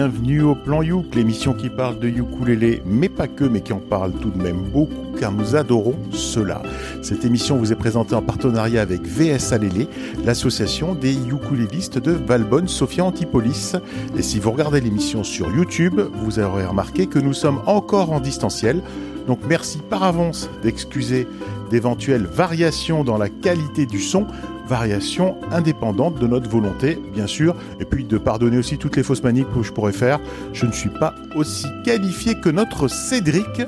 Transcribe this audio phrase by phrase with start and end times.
[0.00, 3.80] bienvenue au Plan Youk, l'émission qui parle de ukulélé, mais pas que, mais qui en
[3.80, 6.62] parle tout de même beaucoup, car nous adorons cela.
[7.02, 9.88] Cette émission vous est présentée en partenariat avec VS Alélé,
[10.24, 13.76] l'association des ukulélistes de Valbonne, Sophia Antipolis.
[14.16, 18.20] Et si vous regardez l'émission sur YouTube, vous aurez remarqué que nous sommes encore en
[18.20, 18.80] distanciel.
[19.26, 21.28] Donc merci par avance d'excuser
[21.70, 24.26] d'éventuelles variations dans la qualité du son,
[24.70, 29.24] variations indépendantes de notre volonté, bien sûr, et puis de pardonner aussi toutes les fausses
[29.24, 30.20] maniques que je pourrais faire.
[30.52, 33.62] Je ne suis pas aussi qualifié que notre Cédric,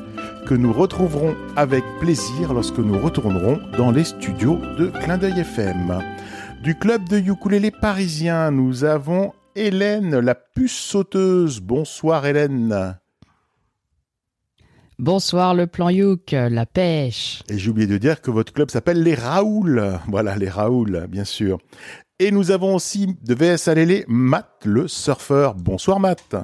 [0.46, 5.98] que nous retrouverons avec plaisir lorsque nous retournerons dans les studios de Clin d'œil FM.
[6.62, 11.60] Du club de ukulélé parisien, nous avons Hélène, la puce sauteuse.
[11.60, 13.01] Bonsoir Hélène.
[15.02, 17.42] Bonsoir le plan Youk, la pêche.
[17.48, 19.98] Et j'ai oublié de dire que votre club s'appelle les Raoul.
[20.06, 21.58] Voilà, les Raoul, bien sûr.
[22.20, 25.56] Et nous avons aussi de VS Alélé, Matt le surfeur.
[25.56, 26.36] Bonsoir Matt.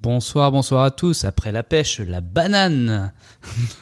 [0.00, 1.26] Bonsoir, bonsoir à tous.
[1.26, 3.12] Après la pêche, la banane.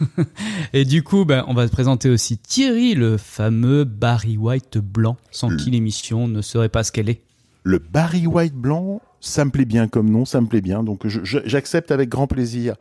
[0.73, 5.55] Et du coup, ben, on va présenter aussi Thierry, le fameux Barry White blanc, sans
[5.55, 7.23] qui l'émission ne serait pas ce qu'elle est.
[7.62, 11.06] Le Barry White blanc, ça me plaît bien comme nom, ça me plaît bien, donc
[11.06, 12.77] j'accepte avec grand plaisir.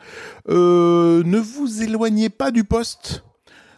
[0.49, 3.23] Euh, ne vous éloignez pas du poste.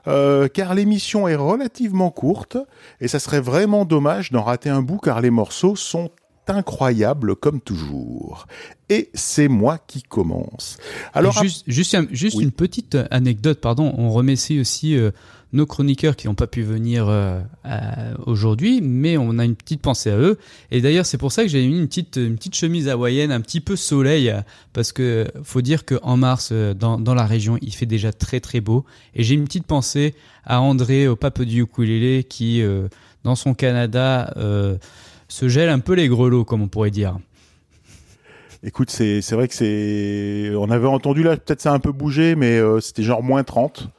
[0.07, 2.57] Euh, car l'émission est relativement courte
[3.01, 6.11] et ça serait vraiment dommage d'en rater un bout car les morceaux sont
[6.47, 8.45] incroyables comme toujours.
[8.89, 10.77] Et c'est moi qui commence.
[11.13, 13.95] Alors juste, juste, juste une petite anecdote, pardon.
[13.97, 15.09] On remercie aussi euh,
[15.55, 17.41] nos chroniqueurs qui n'ont pas pu venir euh,
[18.25, 20.37] aujourd'hui, mais on a une petite pensée à eux.
[20.69, 23.75] Et d'ailleurs, c'est pour ça que j'ai mis une petite, chemise hawaïenne, un petit peu
[23.75, 24.33] soleil,
[24.73, 28.59] parce que faut dire qu'en mars, euh, dans, la région, il fait déjà très très
[28.59, 28.85] beau.
[29.15, 32.87] Et j'ai une petite pensée à André, au pape du ukulélé, qui, euh,
[33.23, 34.33] dans son Canada,
[35.27, 37.17] se gèle un peu les grelots, comme on pourrait dire.
[38.61, 40.51] Écoute, c'est vrai que c'est.
[40.55, 43.89] On avait entendu là, peut-être ça a un peu bougé, mais c'était genre moins 30.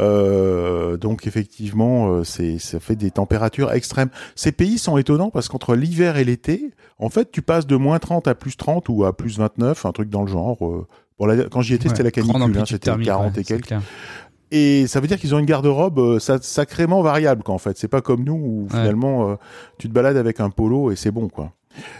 [0.00, 4.10] Euh, donc effectivement, euh, c'est ça fait des températures extrêmes.
[4.34, 7.98] Ces pays sont étonnants parce qu'entre l'hiver et l'été, en fait, tu passes de moins
[7.98, 10.58] 30 à plus 30 ou à plus 29, un truc dans le genre.
[10.66, 10.86] Euh,
[11.18, 13.74] bon, quand j'y étais, c'était la canicule, hein, c'était 40 et quelques.
[14.50, 17.76] Et ça veut dire qu'ils ont une garde-robe euh, sacrément variable, quoi, en fait.
[17.78, 19.36] C'est pas comme nous où finalement
[19.78, 21.52] tu te balades avec un polo et c'est bon, quoi.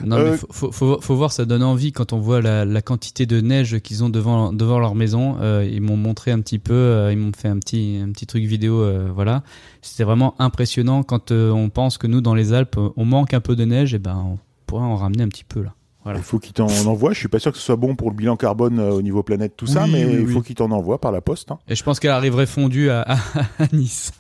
[0.05, 2.83] Non, mais euh, faut, faut, faut, voir, ça donne envie quand on voit la, la
[2.83, 5.37] quantité de neige qu'ils ont devant, devant leur maison.
[5.41, 8.27] Euh, ils m'ont montré un petit peu, euh, ils m'ont fait un petit, un petit
[8.27, 8.85] truc vidéo,
[9.15, 9.43] voilà.
[9.83, 13.57] C'était vraiment impressionnant quand on pense que nous, dans les Alpes, on manque un peu
[13.57, 15.75] de neige, et ben on pourrait en ramener un petit peu là.
[16.07, 17.13] Il faut qu'il t'en envoie.
[17.13, 19.23] Je suis pas sûr que ce soit bon pour le bilan carbone euh, au niveau
[19.23, 21.51] planète, tout ça, mais il faut qu'il t'en envoie par la poste.
[21.51, 21.59] Hein.
[21.69, 23.17] Et je pense qu'elle arriverait fondue à, à,
[23.59, 24.13] à Nice.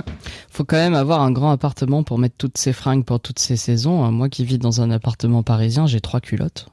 [0.50, 3.56] faut quand même avoir un grand appartement pour mettre toutes ses fringues pour toutes ces
[3.56, 4.10] saisons.
[4.10, 6.68] Moi qui vis dans un appartement parisien, j'ai trois culottes.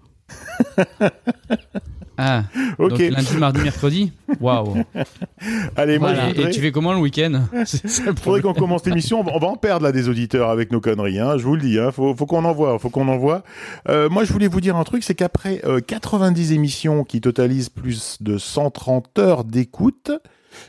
[2.18, 2.44] Ah,
[2.78, 2.90] ok.
[2.90, 4.84] Donc lundi, mardi, mercredi Waouh.
[5.76, 9.24] Allez, moi, Et tu fais comment le week-end Il faudrait qu'on commence l'émission.
[9.28, 11.20] On va en perdre là des auditeurs avec nos conneries.
[11.20, 11.80] Hein, je vous le dis.
[11.80, 11.92] Hein.
[11.92, 12.80] Faut, faut qu'on envoie.
[12.80, 13.44] Faut qu'on envoie.
[13.90, 17.70] Euh, moi, je voulais vous dire un truc, c'est qu'après 90 euh, émissions qui totalisent
[17.70, 20.12] plus de 130 heures d'écoute,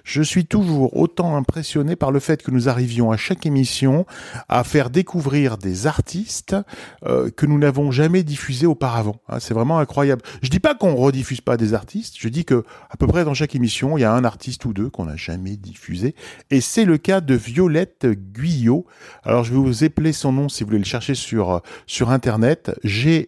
[0.05, 4.07] je suis toujours autant impressionné par le fait que nous arrivions à chaque émission
[4.49, 6.57] à faire découvrir des artistes
[7.05, 9.21] euh, que nous n'avons jamais diffusés auparavant.
[9.29, 10.23] Hein, c'est vraiment incroyable.
[10.43, 13.35] Je dis pas qu'on rediffuse pas des artistes, je dis que à peu près dans
[13.35, 16.15] chaque émission, il y a un artiste ou deux qu'on n'a jamais diffusé.
[16.51, 18.87] Et c'est le cas de Violette Guyot.
[19.25, 22.73] Alors je vais vous épeler son nom si vous voulez le chercher sur, sur Internet.
[22.85, 23.27] G-U-Y-O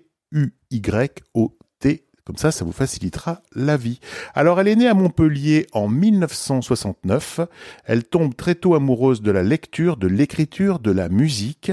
[2.28, 4.00] comme ça, ça vous facilitera la vie.
[4.34, 7.40] Alors, elle est née à Montpellier en 1969.
[7.86, 11.72] Elle tombe très tôt amoureuse de la lecture, de l'écriture, de la musique.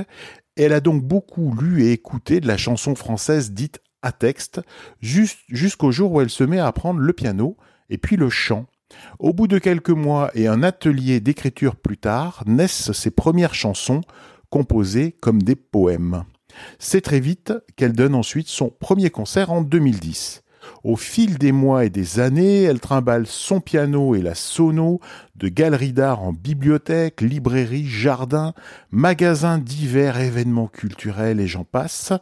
[0.55, 4.61] Elle a donc beaucoup lu et écouté de la chanson française dite à texte,
[5.01, 7.57] jusqu'au jour où elle se met à apprendre le piano
[7.89, 8.65] et puis le chant.
[9.19, 13.99] Au bout de quelques mois et un atelier d'écriture plus tard, naissent ses premières chansons,
[14.49, 16.23] composées comme des poèmes.
[16.79, 20.43] C'est très vite qu'elle donne ensuite son premier concert en 2010.
[20.83, 24.99] Au fil des mois et des années, elle trimballe son piano et la sono
[25.35, 28.53] de galeries d'art en bibliothèque, librairie, jardin,
[28.91, 32.13] magasins divers, événements culturels et j'en passe.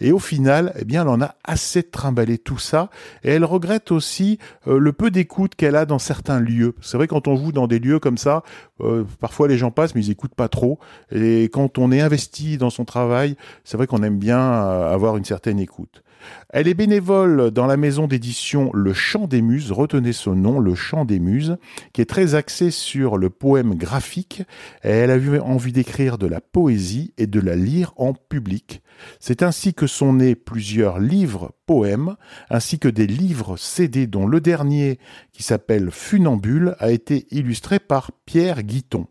[0.00, 2.90] Et au final, eh bien, elle en a assez de tout ça.
[3.22, 6.74] Et elle regrette aussi euh, le peu d'écoute qu'elle a dans certains lieux.
[6.80, 8.42] C'est vrai quand on joue dans des lieux comme ça,
[8.80, 10.78] euh, parfois les gens passent mais ils écoutent pas trop.
[11.10, 15.16] Et quand on est investi dans son travail, c'est vrai qu'on aime bien euh, avoir
[15.16, 16.02] une certaine écoute.
[16.50, 20.74] Elle est bénévole dans la maison d'édition Le Chant des Muses, retenez ce nom, Le
[20.74, 21.56] Chant des Muses,
[21.92, 24.42] qui est très axé sur le poème graphique
[24.82, 28.82] elle a eu envie d'écrire de la poésie et de la lire en public.
[29.20, 32.16] C'est ainsi que sont nés plusieurs livres poèmes
[32.50, 34.98] ainsi que des livres CD dont le dernier
[35.32, 39.06] qui s'appelle Funambule a été illustré par Pierre Guiton.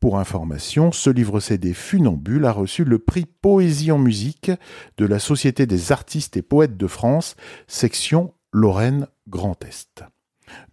[0.00, 4.50] Pour information, ce livre CD Funambule a reçu le prix Poésie en musique
[4.98, 7.34] de la Société des artistes et poètes de France,
[7.66, 10.04] section Lorraine Grand Est.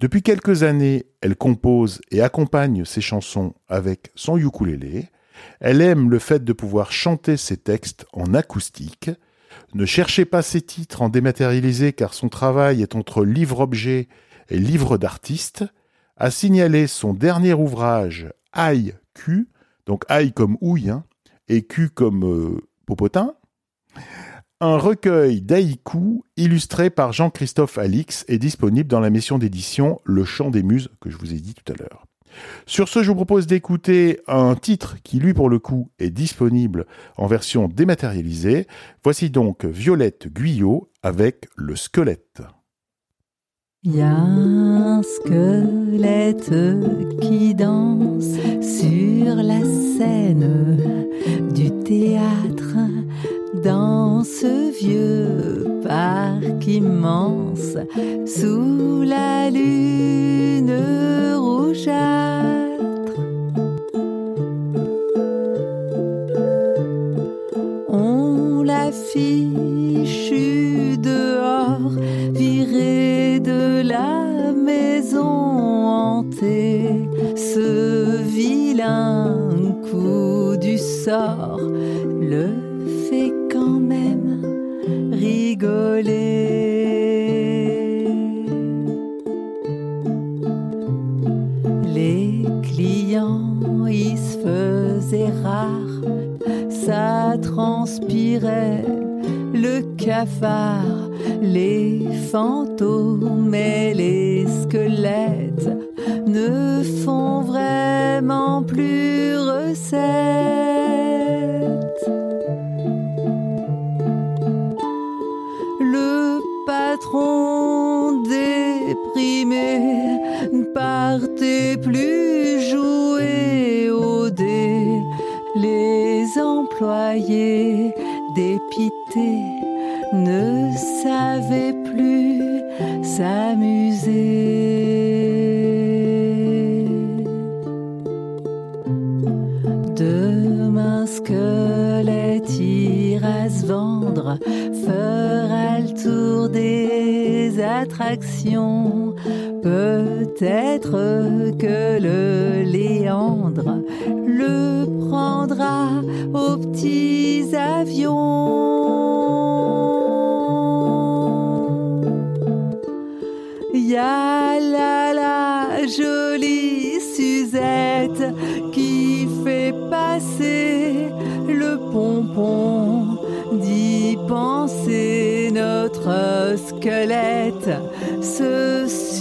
[0.02, 5.10] Depuis quelques années, elle compose et accompagne ses chansons avec son ukulélé.
[5.62, 9.10] Elle aime le fait de pouvoir chanter ses textes en acoustique.
[9.74, 14.10] Ne cherchez pas ses titres en dématérialisé car son travail est entre livre-objet
[14.50, 15.64] et livre d'artiste.
[16.18, 19.50] A signalé son dernier ouvrage, Aïe Q,
[19.86, 21.04] donc Aïe comme ouille, hein,
[21.48, 23.36] et Q comme euh, popotin,
[24.60, 30.52] un recueil d'haïkus illustré par Jean-Christophe Alix est disponible dans la mission d'édition Le Chant
[30.52, 32.06] des Muses que je vous ai dit tout à l'heure.
[32.66, 36.86] Sur ce, je vous propose d'écouter un titre qui, lui, pour le coup, est disponible
[37.18, 38.68] en version dématérialisée.
[39.04, 42.42] Voici donc Violette Guyot avec Le Squelette.
[43.86, 46.54] Y a un squelette
[47.20, 50.78] qui danse sur la scène
[51.54, 52.78] du théâtre
[53.62, 57.76] dans ce vieux parc immense
[58.26, 60.33] sous la lune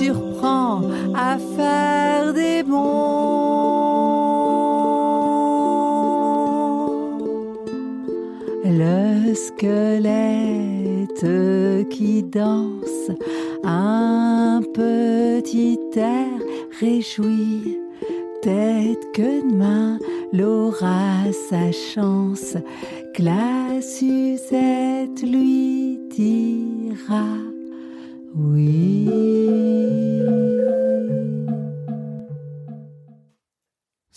[0.03, 0.83] surprend
[1.15, 3.43] à faire des bons.
[8.65, 11.27] Le squelette
[11.91, 13.11] qui danse
[13.65, 16.39] un petit air
[16.81, 17.79] réjoui.
[18.43, 19.99] Peut-être que demain
[20.33, 22.57] l'aura sa chance,
[23.15, 27.25] que la Suzette lui dira
[28.35, 29.62] oui.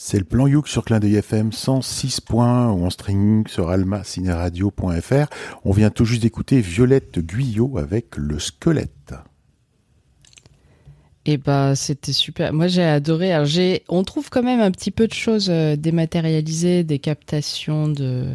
[0.08, 5.26] C'est le plan Youk sur Clin d'œil FM 106 points ou en streaming sur almacineradio.fr.
[5.64, 9.16] On vient tout juste d'écouter Violette Guyot avec le squelette.
[11.26, 12.54] Et bah c'était super.
[12.54, 13.34] Moi j'ai adoré.
[13.34, 13.48] Alors
[13.90, 18.28] on trouve quand même un petit peu de choses euh, dématérialisées, des captations de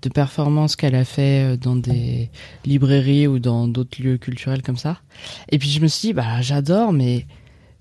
[0.00, 2.30] de performances qu'elle a fait euh, dans des
[2.64, 5.02] librairies ou dans d'autres lieux culturels comme ça.
[5.50, 7.26] Et puis je me suis dit bah j'adore, mais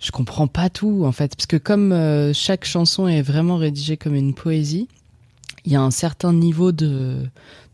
[0.04, 3.96] je comprends pas tout en fait, parce que comme euh, chaque chanson est vraiment rédigée
[3.96, 4.90] comme une poésie,
[5.66, 7.26] il y a un certain niveau de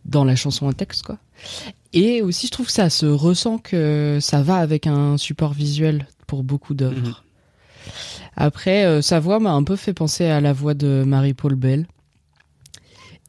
[0.05, 1.17] dans la chanson en texte quoi.
[1.91, 6.07] Et aussi je trouve que ça se ressent que ça va avec un support visuel
[6.27, 6.95] pour beaucoup d'œuvres.
[7.07, 7.13] Mhm.
[8.37, 11.87] Après, euh, sa voix m'a un peu fait penser à la voix de Marie-Paul Bell.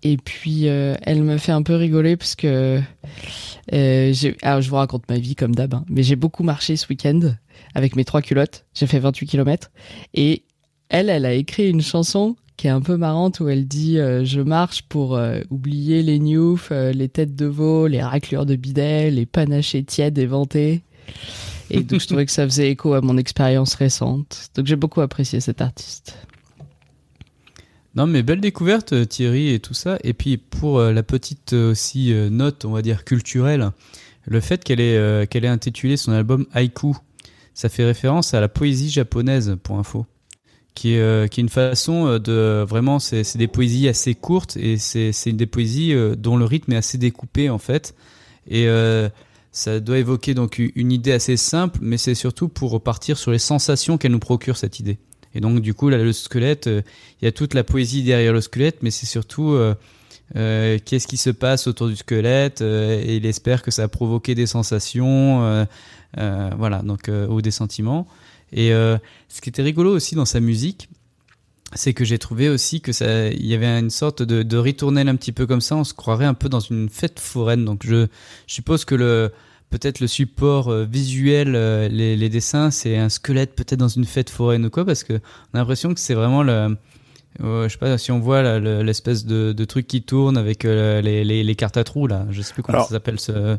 [0.02, 2.80] Et puis, euh, elle me fait un peu rigoler parce que
[3.72, 6.86] euh, alors je vous raconte ma vie comme d'hab, hein, mais j'ai beaucoup marché ce
[6.88, 7.34] week-end
[7.74, 8.66] avec mes trois culottes.
[8.74, 9.70] J'ai fait 28 km
[10.14, 10.44] et
[10.88, 14.22] elle, elle a écrit une chanson qui est un peu marrante où elle dit euh,
[14.22, 18.54] je marche pour euh, oublier les newfs, euh, les têtes de veau, les raclures de
[18.54, 20.82] bidet, les panachés tièdes et vantés.
[21.70, 24.50] Et donc je trouvais que ça faisait écho à mon expérience récente.
[24.54, 26.18] Donc j'ai beaucoup apprécié cet artiste.
[27.94, 29.96] Non mais belle découverte Thierry et tout ça.
[30.04, 33.70] Et puis pour la petite aussi note, on va dire culturelle,
[34.26, 36.94] le fait qu'elle ait, qu'elle ait intitulé son album Haiku,
[37.60, 40.06] ça fait référence à la poésie japonaise pour info
[40.74, 45.32] qui est, euh, une façon euh, de vraiment c'est des poésies assez courtes et c'est
[45.32, 47.94] des poésies euh, dont le rythme est assez découpé en fait.
[48.48, 48.66] Et
[49.52, 53.38] ça doit évoquer donc une idée assez simple mais c'est surtout pour repartir sur les
[53.38, 54.98] sensations qu'elle nous procure cette idée.
[55.34, 58.40] Et donc du coup là le squelette il y a toute la poésie derrière le
[58.40, 59.54] squelette mais c'est surtout
[60.34, 64.46] qu'est-ce qui se passe autour du squelette et il espère que ça a provoqué des
[64.46, 65.66] sensations
[66.16, 68.06] voilà donc ou des sentiments
[68.52, 70.88] et euh, ce qui était rigolo aussi dans sa musique,
[71.74, 75.08] c'est que j'ai trouvé aussi que ça, il y avait une sorte de, de ritournelle
[75.08, 75.76] un petit peu comme ça.
[75.76, 77.64] On se croirait un peu dans une fête foraine.
[77.64, 78.08] Donc je,
[78.46, 79.30] suppose que le
[79.70, 84.04] peut-être le support euh, visuel, euh, les, les, dessins, c'est un squelette peut-être dans une
[84.04, 86.76] fête foraine ou quoi, parce que on a l'impression que c'est vraiment le
[87.38, 91.44] je sais pas si on voit l'espèce de, de, truc qui tourne avec les, les,
[91.44, 92.26] les, cartes à trous là.
[92.30, 93.56] Je sais plus comment ça s'appelle ce,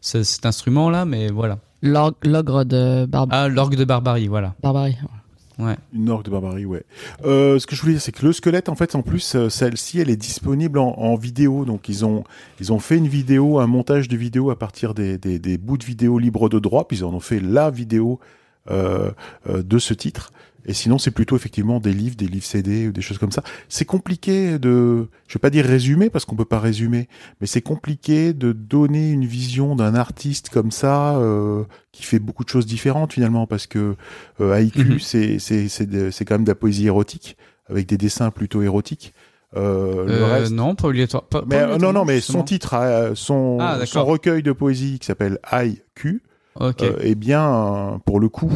[0.00, 1.58] ce, cet instrument là, mais voilà.
[1.82, 3.40] L'ogre de Barbarie.
[3.42, 4.54] Ah, l'orgue de Barbarie, voilà.
[4.62, 4.96] Barbarie.
[5.58, 5.76] Ouais.
[5.92, 6.82] Une orgue de barbarie, ouais.
[7.24, 9.48] Euh, ce que je voulais dire, c'est que le squelette, en fait, en plus, euh,
[9.48, 11.64] celle-ci, elle est disponible en, vidéo.
[11.64, 12.24] Donc, ils ont,
[12.60, 15.78] ils ont fait une vidéo, un montage de vidéo à partir des, des, des bouts
[15.78, 16.88] de vidéo libres de droit.
[16.88, 18.18] Puis ils en ont fait la vidéo
[18.70, 19.10] euh,
[19.48, 20.32] euh de ce titre.
[20.66, 23.42] Et sinon, c'est plutôt effectivement des livres, des livres CD ou des choses comme ça.
[23.68, 27.08] C'est compliqué de, je vais pas dire résumer parce qu'on peut pas résumer,
[27.40, 32.44] mais c'est compliqué de donner une vision d'un artiste comme ça euh, qui fait beaucoup
[32.44, 33.96] de choses différentes finalement parce que
[34.40, 34.98] euh, mhm.
[34.98, 37.36] c'est c'est c'est c'est quand même de la poésie érotique
[37.68, 39.14] avec des dessins plutôt érotiques.
[39.56, 40.52] Euh, le euh, reste...
[40.52, 41.24] Non, pas obligatoire.
[41.46, 42.74] mais, non, non, mais son titre,
[43.14, 46.22] son, ah, son recueil de poésie qui s'appelle IQ,
[46.56, 46.90] okay.
[47.00, 48.50] eh bien, pour le coup,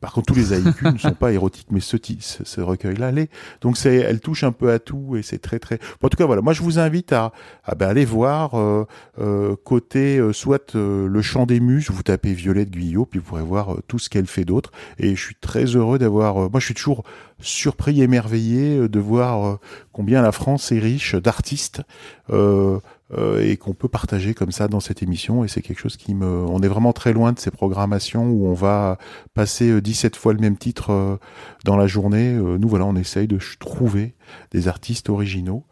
[0.00, 3.12] par contre, tous les haïkus ne sont pas érotiques, mais ce, ce, recueil-là.
[3.60, 5.78] Donc, c'est, elle touche un peu à tout et c'est très très.
[6.02, 6.42] en tout cas, voilà.
[6.42, 7.32] Moi, je vous invite à,
[7.64, 8.86] à ben, aller voir euh,
[9.18, 11.90] euh, côté soit le chant des muses.
[11.90, 14.72] Vous tapez Violette Guyot, puis vous pourrez voir tout ce qu'elle fait d'autre.
[14.98, 16.50] Et je suis très heureux d'avoir.
[16.50, 17.04] moi, je suis toujours
[17.40, 19.58] surpris émerveillé de voir
[19.92, 21.82] combien la France est riche d'artistes.
[22.30, 22.78] Euh,
[23.18, 25.44] euh, et qu'on peut partager comme ça dans cette émission.
[25.44, 28.46] Et c'est quelque chose qui me, on est vraiment très loin de ces programmations où
[28.46, 28.96] on va
[29.34, 31.16] passer 17 euh, fois le même titre euh,
[31.64, 32.32] dans la journée.
[32.32, 34.14] nous voilà, on essaye de trouver
[34.50, 35.64] des artistes originaux.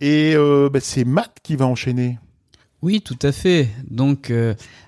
[0.00, 0.34] Et
[0.72, 2.18] bah, c'est Matt qui va enchaîner.
[2.82, 3.68] Oui, tout à fait.
[3.88, 4.32] Donc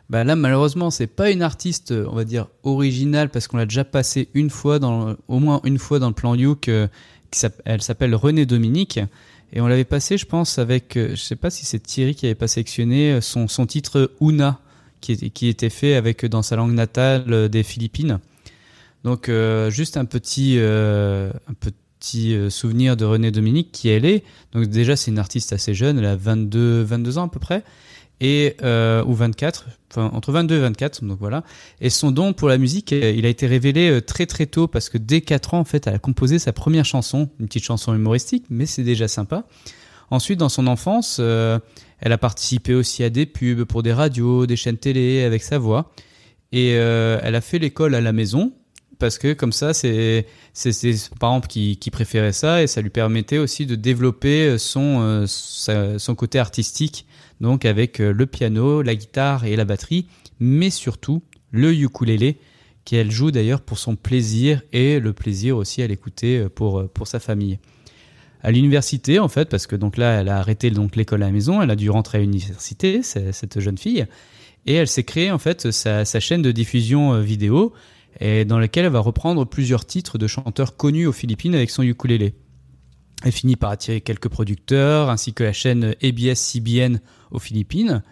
[0.08, 3.84] bah là, malheureusement, c'est pas une artiste, on va dire originale, parce qu'on l'a déjà
[3.84, 6.68] passé au moins une fois dans le plan Youk.
[6.68, 8.98] elle s'appelle Renée Dominique.
[9.52, 12.26] Et on l'avait passé, je pense, avec, euh, je sais pas si c'est Thierry qui
[12.26, 14.60] avait pas sélectionné euh, son, son titre Una,
[15.00, 18.20] qui, était, fait avec dans sa langue natale euh, des Philippines.
[19.04, 19.28] Donc
[19.70, 20.60] juste un petit,
[21.58, 24.22] petit souvenir de René Dominique qui elle est.
[24.52, 27.64] Donc déjà c'est une artiste assez jeune, elle a 22, 22 ans à peu près
[28.22, 31.42] et euh, ou 24, enfin entre 22 et 24, donc voilà.
[31.80, 34.68] Et son don pour la musique, euh, il a été révélé euh, très très tôt
[34.68, 37.64] parce que dès 4 ans en fait, elle a composé sa première chanson, une petite
[37.64, 39.44] chanson humoristique, mais c'est déjà sympa.
[40.10, 44.56] Ensuite, dans son enfance, elle a participé aussi à des pubs pour des radios, des
[44.56, 45.90] chaînes télé avec sa voix,
[46.52, 48.52] et elle a fait l'école à la maison
[48.98, 53.38] parce que comme ça, c'est ses parents qui, qui préféraient ça et ça lui permettait
[53.38, 57.06] aussi de développer son son côté artistique
[57.42, 60.06] donc avec euh, le piano, la guitare et la batterie,
[60.40, 62.38] mais surtout le ukulélé
[62.84, 66.86] qu'elle joue d'ailleurs pour son plaisir et le plaisir aussi à l'écouter euh, pour, euh,
[66.86, 67.58] pour sa famille.
[68.42, 71.32] À l'université, en fait, parce que donc là, elle a arrêté donc l'école à la
[71.32, 74.06] maison, elle a dû rentrer à l'université, cette jeune fille,
[74.66, 77.72] et elle s'est créée en fait sa, sa, chaîne de diffusion vidéo,
[78.18, 81.84] et dans laquelle elle va reprendre plusieurs titres de chanteurs connus aux Philippines avec son
[81.84, 82.34] ukulélé.
[83.24, 87.00] Elle finit par attirer quelques producteurs, ainsi que la chaîne ABS-CBN
[87.30, 88.02] aux Philippines.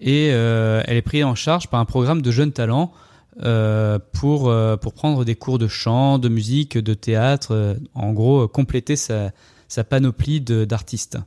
[0.00, 2.92] Et euh, elle est prise en charge par un programme de jeunes talents
[3.42, 8.46] euh, pour, euh, pour prendre des cours de chant, de musique, de théâtre, en gros
[8.48, 9.30] compléter sa,
[9.68, 11.18] sa panoplie d'artistes.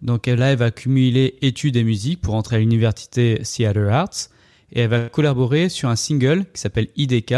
[0.00, 4.30] Donc là, elle va cumuler études et musique pour entrer à l'université Theater Arts
[4.72, 7.34] et elle va collaborer sur un single qui s'appelle IDK,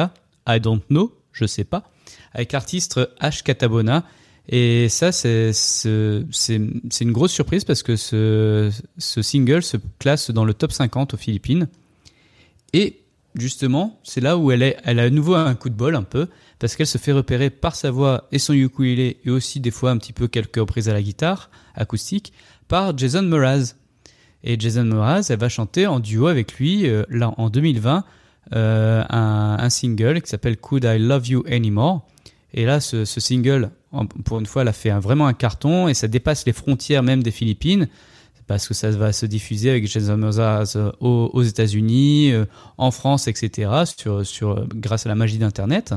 [0.47, 1.91] I Don't Know, je sais pas,
[2.35, 3.43] avec l'artiste H.
[3.43, 4.05] Katabona
[4.49, 5.53] et ça, c'est
[7.01, 11.69] une grosse surprise parce que ce, single se classe dans le top 50 aux Philippines.
[12.73, 13.01] Et
[13.35, 16.29] justement, c'est là où elle a à nouveau un coup de bol un peu,
[16.59, 19.91] parce qu'elle se fait repérer par sa voix et son ukulélé, et aussi des fois
[19.91, 22.33] un petit peu quelques reprises à la guitare acoustique,
[22.69, 23.75] par Jason Mraz.
[24.43, 28.05] Et Jason Mraz, elle va chanter en duo avec lui, euh, là en 2020,
[28.53, 32.07] euh, un, single qui s'appelle Could I Love You Anymore?
[32.53, 33.71] Et là, ce, single,
[34.25, 37.23] pour une fois, elle a fait vraiment un carton, et ça dépasse les frontières même
[37.23, 37.89] des Philippines
[38.51, 42.47] parce que ça va se diffuser avec Jason Mraz aux, aux États-Unis, euh,
[42.79, 45.95] en France, etc., sur, sur, grâce à la magie d'Internet.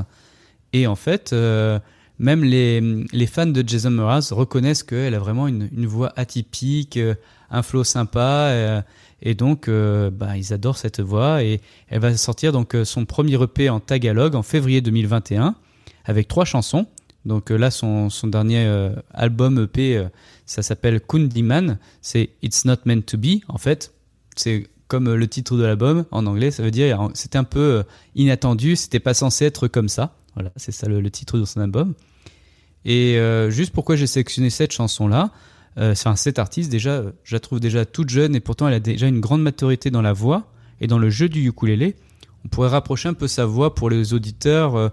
[0.72, 1.80] Et en fait, euh,
[2.20, 2.80] même les,
[3.12, 7.16] les, fans de Jason Mraz reconnaissent qu'elle a vraiment une, une, voix atypique, euh,
[7.50, 8.84] un flow sympa,
[9.20, 11.42] et donc bah, ils adorent cette voix.
[11.42, 15.56] Et elle va sortir donc son premier EP en Tagalog en février 2021
[16.04, 16.86] avec trois chansons.
[17.24, 18.66] Donc là, son, son dernier
[19.12, 20.06] album EP
[20.46, 21.78] ça s'appelle Kundiman.
[22.00, 23.40] C'est It's Not Meant to Be.
[23.48, 23.92] En fait,
[24.36, 26.50] c'est comme le titre de l'album en anglais.
[26.50, 27.82] Ça veut dire c'était un peu euh,
[28.14, 28.76] inattendu.
[28.76, 30.16] C'était pas censé être comme ça.
[30.34, 31.94] Voilà, c'est ça le, titre de son album.
[32.84, 35.30] Et euh, juste pourquoi j'ai sélectionné cette chanson-là,
[35.78, 38.80] euh, enfin cette artiste déjà, je la trouve déjà toute jeune et pourtant elle a
[38.80, 41.96] déjà une grande maturité dans la voix et dans le jeu du ukulélé.
[42.44, 44.90] On pourrait rapprocher un peu sa voix pour les auditeurs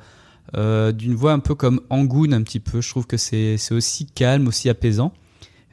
[0.54, 2.82] d'une voix un peu comme Angoon un petit peu.
[2.82, 5.14] Je trouve que c'est aussi calme, aussi apaisant.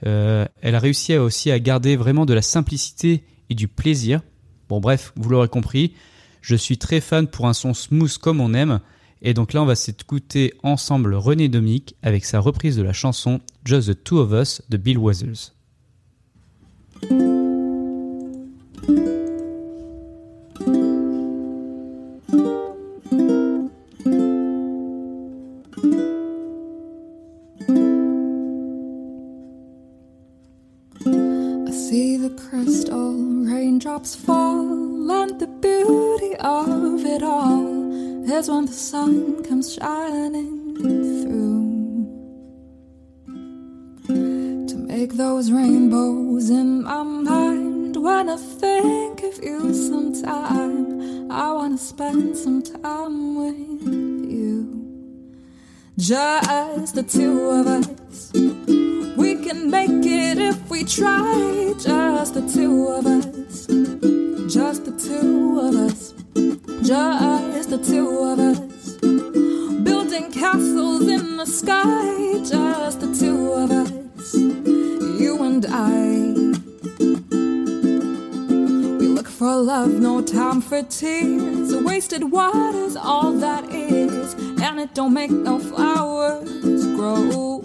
[0.06, 4.20] Euh, elle a réussi aussi à garder vraiment de la simplicité et du plaisir.
[4.68, 5.94] Bon bref, vous l'aurez compris,
[6.42, 8.80] je suis très fan pour un son smooth comme on aime.
[9.20, 13.40] Et donc là, on va s'écouter ensemble René Dominique avec sa reprise de la chanson
[13.64, 15.52] Just the Two of Us de Bill Withers.
[33.99, 40.76] Raindrops fall and the beauty of it all is when the sun comes shining
[41.23, 41.49] through.
[44.69, 51.78] To make those rainbows in my mind when I think of you sometime I want
[51.78, 53.82] to spend some time with
[54.32, 54.78] you.
[55.97, 58.32] Just the two of us.
[59.17, 61.75] We can make it if we try.
[61.80, 66.14] Just the two of us just the two of us,
[66.86, 68.97] just the two of us.
[69.82, 76.34] Building castles in the sky, just the two of us, you and I.
[78.99, 81.75] We look for love, no time for tears.
[81.75, 87.57] Wasted water's all that is, and it don't make no flowers grow.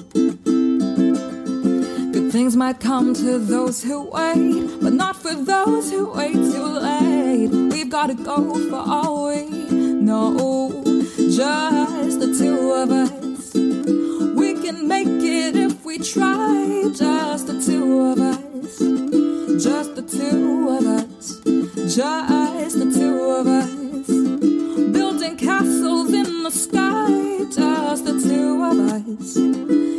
[2.44, 7.48] Things might come to those who wait, but not for those who wait too late.
[7.72, 10.84] We've gotta go for all we know,
[11.18, 13.54] just the two of us.
[13.54, 18.78] We can make it if we try, just the two of us.
[19.64, 21.40] Just the two of us,
[21.96, 24.92] just the two of us.
[24.92, 29.93] Building castles in the sky, just the two of us.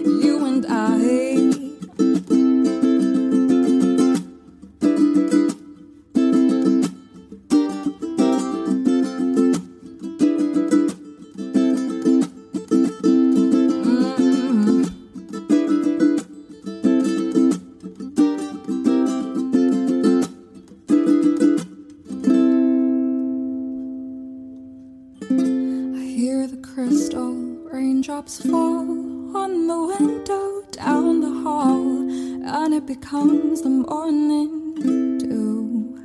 [28.25, 32.09] Drops fall on the window down the hall,
[32.57, 35.99] and it becomes the morning dew.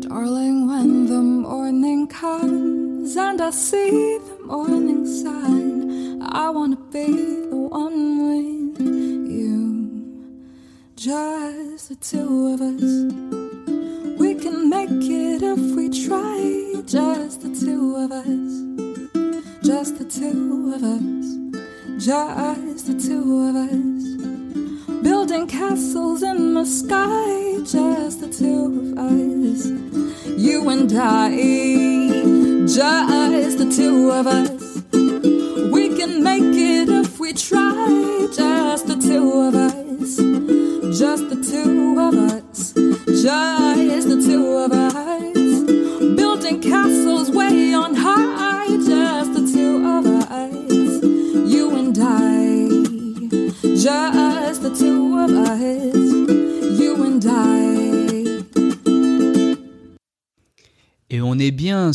[0.00, 7.06] Darling, when the morning comes and I see the morning sun, I wanna be
[7.48, 9.56] the one with you.
[10.94, 12.87] Just the two of us.
[22.08, 25.02] Just the two of us.
[25.02, 29.04] Building castles in the sky, just the two of
[29.52, 29.66] us.
[30.40, 31.36] You and I,
[32.66, 34.57] just the two of us.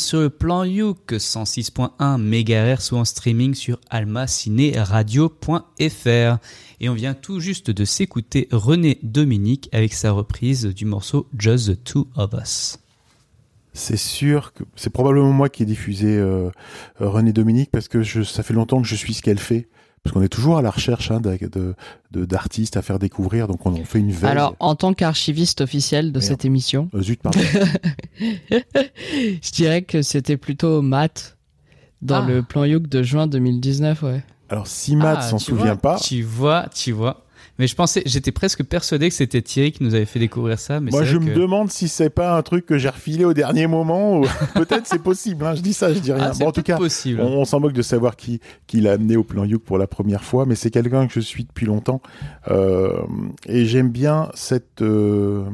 [0.03, 6.37] Sur le plan Youk 106.1 MHz ou en streaming sur almacinéradio.fr.
[6.79, 11.69] Et on vient tout juste de s'écouter René Dominique avec sa reprise du morceau Just
[11.69, 12.79] the Two of Us.
[13.73, 16.51] C'est sûr que c'est probablement moi qui ai diffusé euh,
[16.99, 19.67] René Dominique parce que ça fait longtemps que je suis ce qu'elle fait
[20.03, 21.21] parce qu'on est toujours à la recherche hein,
[22.11, 24.31] d'artistes à faire découvrir, donc on en fait une veille.
[24.31, 27.39] Alors, en tant qu'archiviste officiel de cette émission, euh, zut, pardon.
[28.19, 31.37] je dirais que c'était plutôt Matt
[32.01, 32.27] dans ah.
[32.27, 34.23] le plan Youk de juin 2019, ouais.
[34.49, 37.25] Alors, si Matt ah, s'en souvient pas, tu vois, tu vois.
[37.59, 40.79] Mais je pensais, j'étais presque persuadé que c'était Thierry qui nous avait fait découvrir ça.
[40.79, 43.67] Mais Moi, je me demande si c'est pas un truc que j'ai refilé au dernier
[43.67, 44.21] moment.
[44.55, 45.45] Peut-être c'est possible.
[45.45, 45.53] Hein.
[45.55, 46.31] Je dis ça, je dis rien.
[46.31, 47.21] Ah, bon, en tout cas, possible.
[47.21, 50.23] on, s'en moque de savoir qui, qui l'a amené au plan Youk pour la première
[50.23, 52.01] fois, mais c'est quelqu'un que je suis depuis longtemps
[52.49, 53.01] euh,
[53.47, 55.45] et j'aime bien cette euh,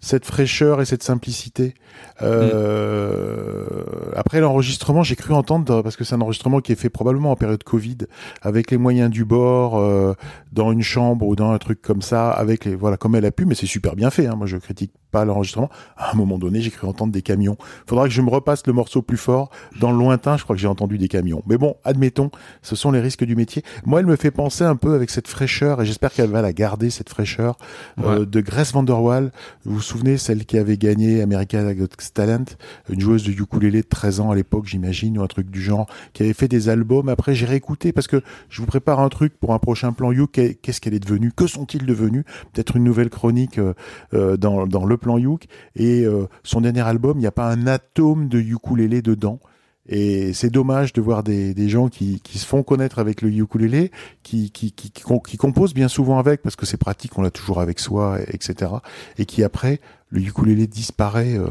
[0.00, 1.74] cette fraîcheur et cette simplicité.
[2.22, 3.66] Euh,
[4.14, 7.36] Après l'enregistrement, j'ai cru entendre, parce que c'est un enregistrement qui est fait probablement en
[7.36, 7.98] période Covid,
[8.42, 10.14] avec les moyens du bord, euh,
[10.52, 13.30] dans une chambre ou dans un truc comme ça, avec les, voilà, comme elle a
[13.30, 14.26] pu, mais c'est super bien fait.
[14.26, 14.36] Hein.
[14.36, 15.70] Moi, je critique pas l'enregistrement.
[15.96, 17.56] À un moment donné, j'ai cru entendre des camions.
[17.86, 19.50] Faudra que je me repasse le morceau plus fort.
[19.80, 21.42] Dans le lointain, je crois que j'ai entendu des camions.
[21.46, 22.30] Mais bon, admettons,
[22.62, 23.62] ce sont les risques du métier.
[23.84, 26.52] Moi, elle me fait penser un peu avec cette fraîcheur, et j'espère qu'elle va la
[26.52, 27.56] garder, cette fraîcheur,
[28.04, 29.32] euh, de Grace Vanderwall.
[29.64, 32.44] Vous vous souvenez, celle qui avait gagné American Got Talent,
[32.88, 35.86] une joueuse de ukulélé de 13 ans à l'époque, j'imagine, ou un truc du genre,
[36.12, 37.08] qui avait fait des albums.
[37.08, 40.26] Après, j'ai réécouté parce que je vous prépare un truc pour un prochain plan You.
[40.26, 41.32] Qu'est-ce qu'elle est devenue?
[41.32, 42.24] Que sont-ils devenus?
[42.52, 43.74] Peut-être une nouvelle chronique euh,
[44.14, 45.46] euh, dans, dans le plan Youk.
[45.76, 49.40] Et euh, son dernier album, il n'y a pas un atome de ukulélé dedans.
[49.88, 53.30] Et c'est dommage de voir des, des gens qui, qui, se font connaître avec le
[53.30, 53.90] ukulélé,
[54.22, 57.60] qui, qui, qui, qui composent bien souvent avec, parce que c'est pratique, on l'a toujours
[57.60, 58.70] avec soi, etc.
[59.16, 59.80] Et qui après
[60.10, 61.48] le ukulélé disparaît euh,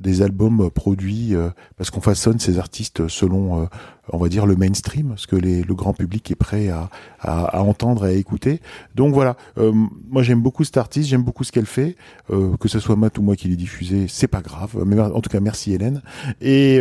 [0.00, 3.68] des albums euh, produits euh, parce qu'on façonne ces artistes selon,
[4.12, 7.58] on va dire, le mainstream, ce que les, le grand public est prêt à, à,
[7.58, 8.60] à entendre et à écouter.
[8.94, 11.96] Donc voilà, moi j'aime beaucoup cet artiste, j'aime beaucoup ce qu'elle fait,
[12.28, 14.82] que ce soit Matt ou moi qui l'ai diffusé, c'est pas grave.
[14.86, 16.02] Mais en tout cas, merci Hélène.
[16.40, 16.80] Et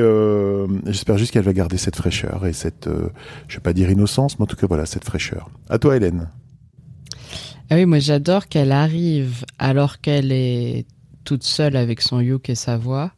[0.85, 2.89] j'espère juste qu'elle va garder cette fraîcheur et cette,
[3.47, 5.49] je vais pas dire innocence, mais en tout cas voilà, cette fraîcheur.
[5.69, 6.29] À toi Hélène.
[7.69, 10.85] Ah oui, moi j'adore qu'elle arrive alors qu'elle est
[11.23, 13.11] toute seule avec son yuk et sa voix,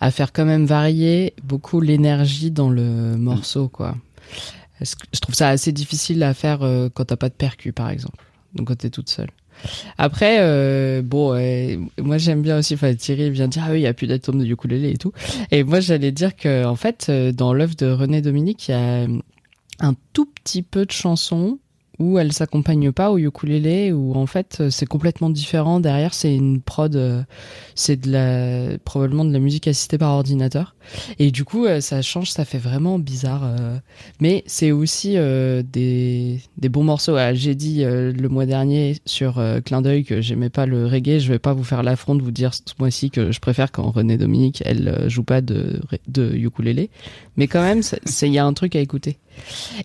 [0.00, 3.96] à faire quand même varier beaucoup l'énergie dans le morceau, quoi.
[4.80, 8.22] Je trouve ça assez difficile à faire euh, quand t'as pas de percu, par exemple.
[8.54, 9.30] Donc quand t'es toute seule.
[9.98, 11.30] Après, euh, bon,
[11.98, 12.74] moi j'aime bien aussi.
[12.74, 15.12] Enfin, Thierry vient dire ah oui, il y a plus d'atomes de ukulélé et tout.
[15.50, 18.74] Et moi j'allais dire que en fait, euh, dans l'œuvre de René Dominique, il y
[18.74, 19.06] a
[19.80, 21.58] un tout petit peu de chansons
[21.98, 25.80] où elle s'accompagne pas au ukulélé où en fait c'est complètement différent.
[25.80, 27.22] Derrière c'est une prod euh,
[27.74, 30.75] c'est de la probablement de la musique assistée par ordinateur
[31.18, 33.50] et du coup euh, ça change ça fait vraiment bizarre
[34.20, 39.82] mais c'est aussi des des bons morceaux ah, j'ai dit le mois dernier sur clin
[39.82, 42.54] d'œil que j'aimais pas le reggae je vais pas vous faire l'affront de vous dire
[42.54, 46.90] ce mois-ci que je préfère quand René Dominique elle joue pas de de ukulélé
[47.36, 47.82] mais quand même
[48.22, 49.18] il y a un truc à écouter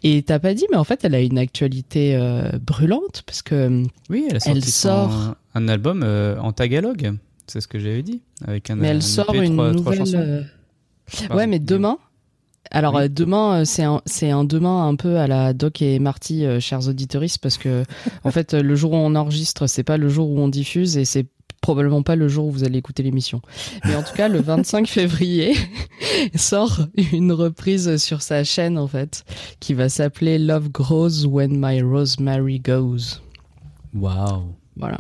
[0.04, 3.56] et t'as pas dit, mais en fait, elle a une actualité euh, brûlante parce que
[3.56, 7.14] euh, oui, elle, sort un, album euh, en tagalog.
[7.48, 8.76] C'est ce que j'avais dit avec un.
[8.76, 10.50] Mais elle sort une nouvelle.
[11.34, 11.98] Ouais, mais demain.
[12.70, 16.88] Alors demain, c'est un, c'est un demain un peu à la Doc et Marty, chers
[16.88, 17.84] auditoristes, parce que
[18.24, 21.04] en fait, le jour où on enregistre, c'est pas le jour où on diffuse, et
[21.04, 21.28] c'est
[21.62, 23.42] probablement pas le jour où vous allez écouter l'émission.
[23.86, 25.56] Mais en tout cas, le 25 février
[26.36, 26.82] sort
[27.14, 29.24] une reprise sur sa chaîne, en fait,
[29.60, 33.22] qui va s'appeler Love Grows When My Rosemary Goes.
[33.94, 34.56] Waouh.
[34.76, 34.98] Voilà.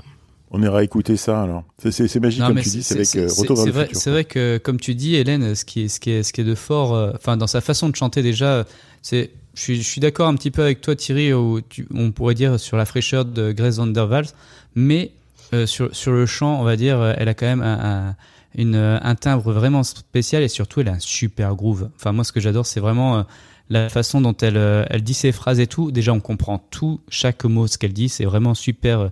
[0.53, 1.63] On ira écouter ça alors.
[1.77, 4.81] C'est magique comme tu dis, c'est avec euh, Retour le vrai, C'est vrai que comme
[4.81, 7.11] tu dis, Hélène, ce qui est, ce qui est, ce qui est de fort, euh,
[7.15, 8.65] enfin dans sa façon de chanter déjà,
[9.01, 11.61] c'est, je suis, je suis d'accord un petit peu avec toi Thierry, où
[11.93, 14.27] on pourrait dire sur la fraîcheur de Grace Vanderwals,
[14.75, 15.11] mais
[15.53, 18.15] euh, sur, sur le chant, on va dire, elle a quand même un,
[18.55, 21.89] une, un timbre vraiment spécial et surtout elle a un super groove.
[21.95, 23.23] Enfin moi ce que j'adore c'est vraiment euh,
[23.69, 24.57] la façon dont elle,
[24.89, 25.91] elle dit ses phrases et tout.
[25.91, 29.11] Déjà on comprend tout, chaque mot ce qu'elle dit, c'est vraiment super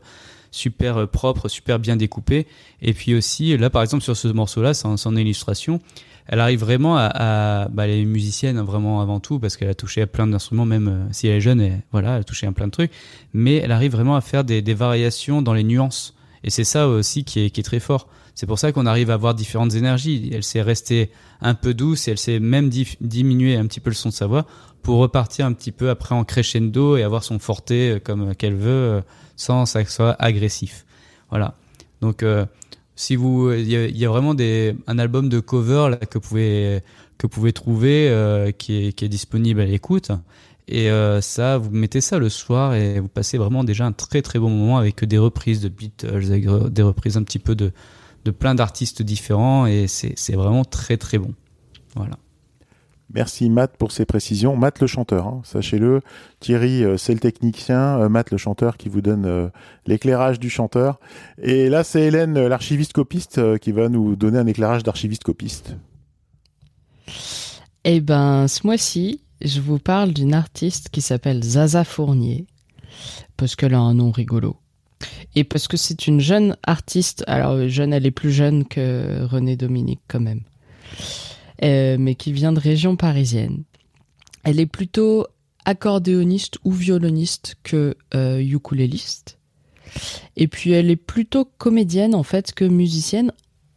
[0.51, 2.47] super propre, super bien découpé.
[2.81, 5.79] Et puis aussi là par exemple sur ce morceau-là, c'est son illustration,
[6.27, 9.75] elle arrive vraiment à, à bah, elle est musicienne vraiment avant tout parce qu'elle a
[9.75, 12.67] touché à plein d'instruments même si elle est jeune voilà elle a touché à plein
[12.67, 12.91] de trucs
[13.33, 16.87] mais elle arrive vraiment à faire des, des variations dans les nuances et c'est ça
[16.87, 18.07] aussi qui est, qui est très fort.
[18.35, 20.29] C'est pour ça qu'on arrive à avoir différentes énergies.
[20.33, 23.95] Elle s'est restée un peu douce et elle s'est même diminué un petit peu le
[23.95, 24.45] son de sa voix
[24.81, 28.55] pour repartir un petit peu après en crescendo et avoir son forte euh, comme qu'elle
[28.55, 29.01] veut euh,
[29.39, 30.85] sans que ça soit agressif.
[31.29, 31.55] Voilà.
[32.01, 32.45] Donc euh,
[32.95, 36.81] si vous, il y, a vraiment des, un album de cover que vous pouvez
[37.17, 40.11] que pouvez trouver euh, qui, est, qui est disponible à l'écoute.
[40.67, 44.21] Et euh, ça, vous mettez ça le soir et vous passez vraiment déjà un très
[44.21, 47.71] très bon moment avec des reprises de Beatles, des reprises un petit peu de,
[48.25, 51.33] de plein d'artistes différents et c'est vraiment très très bon.
[51.95, 52.17] Voilà.
[53.11, 54.55] Merci Matt pour ces précisions.
[54.55, 56.01] Matt le chanteur, hein, sachez-le.
[56.39, 57.99] Thierry, euh, c'est le technicien.
[57.99, 59.47] Euh, Matt le chanteur qui vous donne euh,
[59.87, 60.99] l'éclairage du chanteur.
[61.41, 65.75] Et là, c'est Hélène, l'archiviste copiste, qui va nous donner un éclairage d'archiviste copiste.
[67.83, 72.45] Eh ben, ce mois-ci, je vous parle d'une artiste qui s'appelle Zaza Fournier,
[73.37, 74.57] parce qu'elle a un nom rigolo.
[75.35, 79.55] Et parce que c'est une jeune artiste, alors jeune, elle est plus jeune que René
[79.55, 80.41] Dominique quand même.
[81.63, 83.63] Euh, mais qui vient de région parisienne.
[84.43, 85.27] Elle est plutôt
[85.65, 89.37] accordéoniste ou violoniste que euh, ukuléliste.
[90.37, 93.33] Et puis elle est plutôt comédienne en fait que musicienne,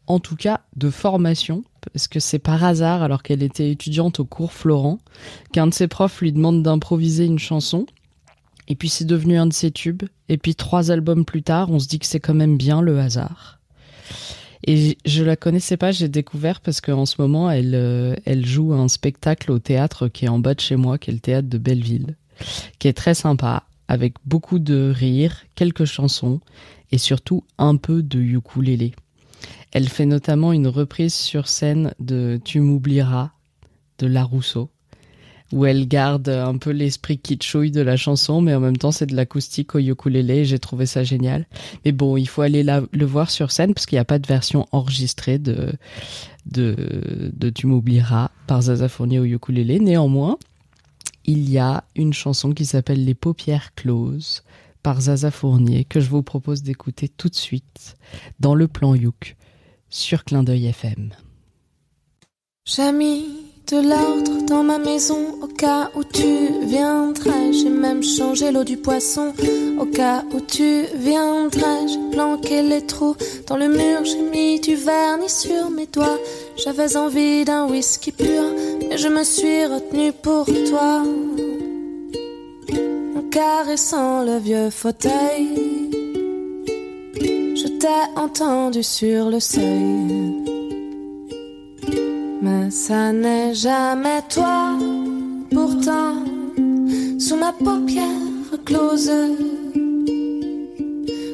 [0.06, 4.24] en tout cas de formation, parce que c'est par hasard, alors qu'elle était étudiante au
[4.24, 4.98] cours Florent,
[5.52, 7.86] qu'un de ses profs lui demande d'improviser une chanson.
[8.68, 10.04] Et puis c'est devenu un de ses tubes.
[10.28, 13.00] Et puis trois albums plus tard, on se dit que c'est quand même bien le
[13.00, 13.58] hasard.
[14.64, 18.72] Et je la connaissais pas, j'ai découvert parce qu'en ce moment, elle, euh, elle joue
[18.72, 21.48] un spectacle au théâtre qui est en bas de chez moi, qui est le théâtre
[21.48, 22.16] de Belleville,
[22.78, 26.40] qui est très sympa, avec beaucoup de rires, quelques chansons
[26.92, 28.92] et surtout un peu de ukulélé.
[29.72, 33.30] Elle fait notamment une reprise sur scène de Tu m'oublieras
[33.98, 34.70] de La Rousseau
[35.52, 39.06] où elle garde un peu l'esprit kitschouille de la chanson, mais en même temps c'est
[39.06, 40.44] de l'acoustique au ukulélé.
[40.44, 41.46] J'ai trouvé ça génial.
[41.84, 44.26] Mais bon, il faut aller le voir sur scène parce qu'il n'y a pas de
[44.26, 45.72] version enregistrée de
[46.46, 49.78] de, Tu m'oublieras par Zaza Fournier au ukulélé.
[49.78, 50.38] Néanmoins,
[51.24, 54.42] il y a une chanson qui s'appelle Les paupières closes
[54.82, 57.96] par Zaza Fournier que je vous propose d'écouter tout de suite
[58.40, 59.36] dans le plan Youk
[59.88, 61.10] sur Clin d'œil FM.
[62.64, 67.52] J'ai de l'ordre dans ma maison au cas où tu viendrais.
[67.52, 69.32] J'ai même changé l'eau du poisson
[69.78, 71.86] au cas où tu viendrais.
[71.88, 76.18] J'ai planqué les trous dans le mur, j'ai mis du vernis sur mes doigts.
[76.56, 78.44] J'avais envie d'un whisky pur,
[78.88, 81.02] mais je me suis retenue pour toi.
[83.16, 85.90] En caressant le vieux fauteuil,
[87.54, 90.61] je t'ai entendu sur le seuil.
[92.44, 94.76] Mais ça n'est jamais toi,
[95.52, 96.16] pourtant,
[97.16, 99.12] sous ma paupière close,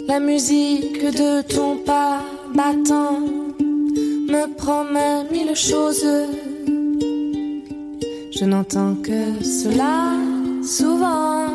[0.07, 2.21] la musique de ton pas
[2.55, 6.07] battant me promet mille choses.
[8.31, 10.13] Je n'entends que cela
[10.63, 11.47] souvent,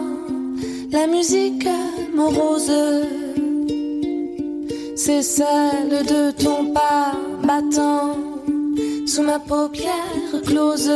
[0.91, 1.67] la musique
[2.15, 2.71] morose,
[4.95, 7.11] c'est celle de ton pas
[7.43, 8.22] battant
[9.05, 10.91] sous ma paupière close.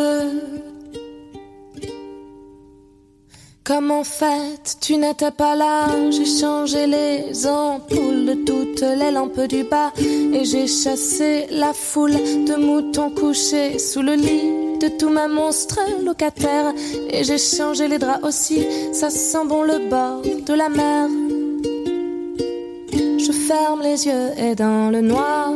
[3.63, 9.41] Comme en fait tu n'étais pas là, j'ai changé les ampoules de toutes les lampes
[9.41, 15.09] du bas et j'ai chassé la foule de moutons couchés sous le lit de tous
[15.09, 16.73] mes monstres locataires
[17.09, 21.09] et j'ai changé les draps aussi, ça sent bon le bord de la mer.
[22.93, 25.51] Je ferme les yeux et dans le noir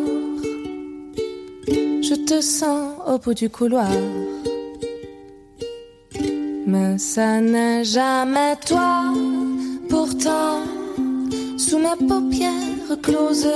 [2.01, 3.91] je te sens au bout du couloir.
[6.65, 9.03] Mais ça n'est jamais toi,
[9.89, 10.61] pourtant,
[11.57, 13.47] sous mes paupières closes.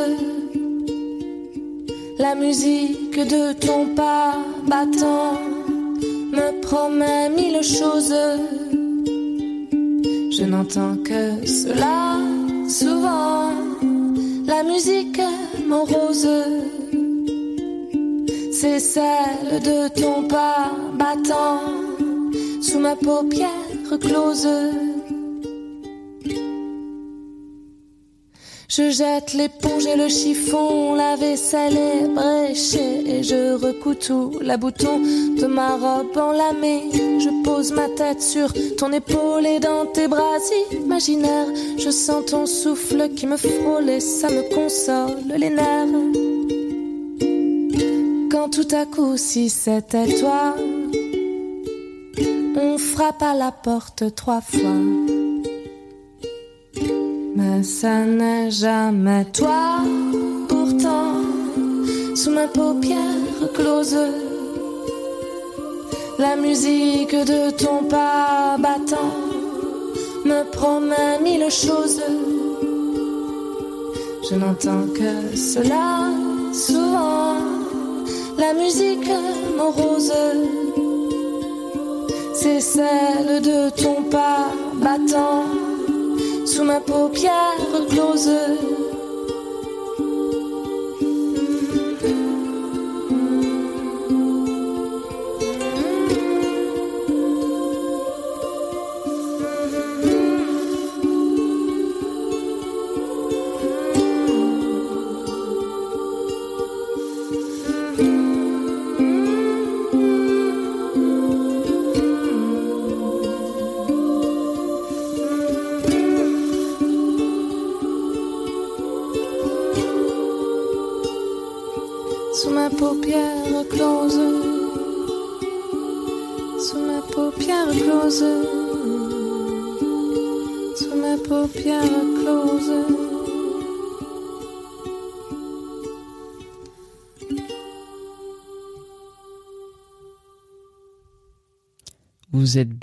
[2.19, 4.36] La musique de ton pas
[4.67, 5.39] battant
[6.31, 8.15] me promet mille choses.
[10.38, 12.17] Je n'entends que cela
[12.67, 13.51] souvent,
[14.45, 15.21] la musique
[15.67, 16.27] morose
[18.65, 21.62] c'est celle de ton pas battant
[22.62, 24.47] sous ma paupière close.
[28.67, 34.58] Je jette l'éponge et le chiffon, la vaisselle est bréchée et je recouds tout la
[34.58, 36.89] bouton de ma robe enlamée.
[37.19, 40.39] Je pose ma tête sur ton épaule et dans tes bras
[40.71, 46.35] imaginaires, je sens ton souffle qui me frôle et ça me console les nerfs
[48.52, 50.56] tout à coup, si c'était toi,
[52.58, 54.80] on frappe à la porte trois fois.
[57.36, 59.80] Mais ça n'est jamais toi,
[60.50, 61.21] pourtant,
[62.15, 63.98] sous ma paupière close.
[66.19, 69.15] La musique de ton pas battant
[70.26, 72.02] me promet mille choses.
[74.30, 76.10] Je n'entends que cela
[76.54, 77.35] souvent.
[78.38, 79.10] La musique
[79.58, 80.12] morose,
[82.34, 85.45] c'est celle de ton pas battant
[86.45, 87.58] sous ma paupière
[87.89, 88.30] close.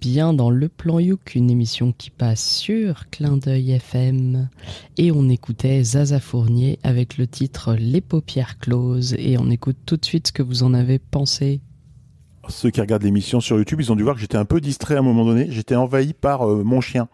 [0.03, 4.49] Bien dans Le Plan Youk, une émission qui passe sur Clin d'œil FM.
[4.99, 9.15] Et on écoutait Zaza Fournier avec le titre Les paupières closes.
[9.17, 11.61] Et on écoute tout de suite ce que vous en avez pensé.
[12.49, 14.97] Ceux qui regardent l'émission sur YouTube, ils ont dû voir que j'étais un peu distrait
[14.97, 15.47] à un moment donné.
[15.51, 17.09] J'étais envahi par euh, mon chien.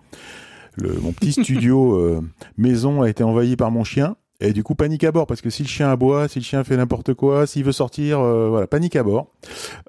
[0.77, 2.22] Le, mon petit studio euh,
[2.57, 4.16] maison a été envahi par mon chien.
[4.40, 6.62] Et du coup, panique à bord, parce que si le chien aboie, si le chien
[6.62, 9.33] fait n'importe quoi, s'il veut sortir, euh, voilà, panique à bord.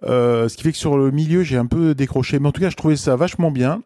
[0.04, 2.40] Euh, ce qui fait que sur le milieu, j'ai un peu décroché.
[2.40, 3.84] Mais en tout cas, je trouvais ça vachement bien.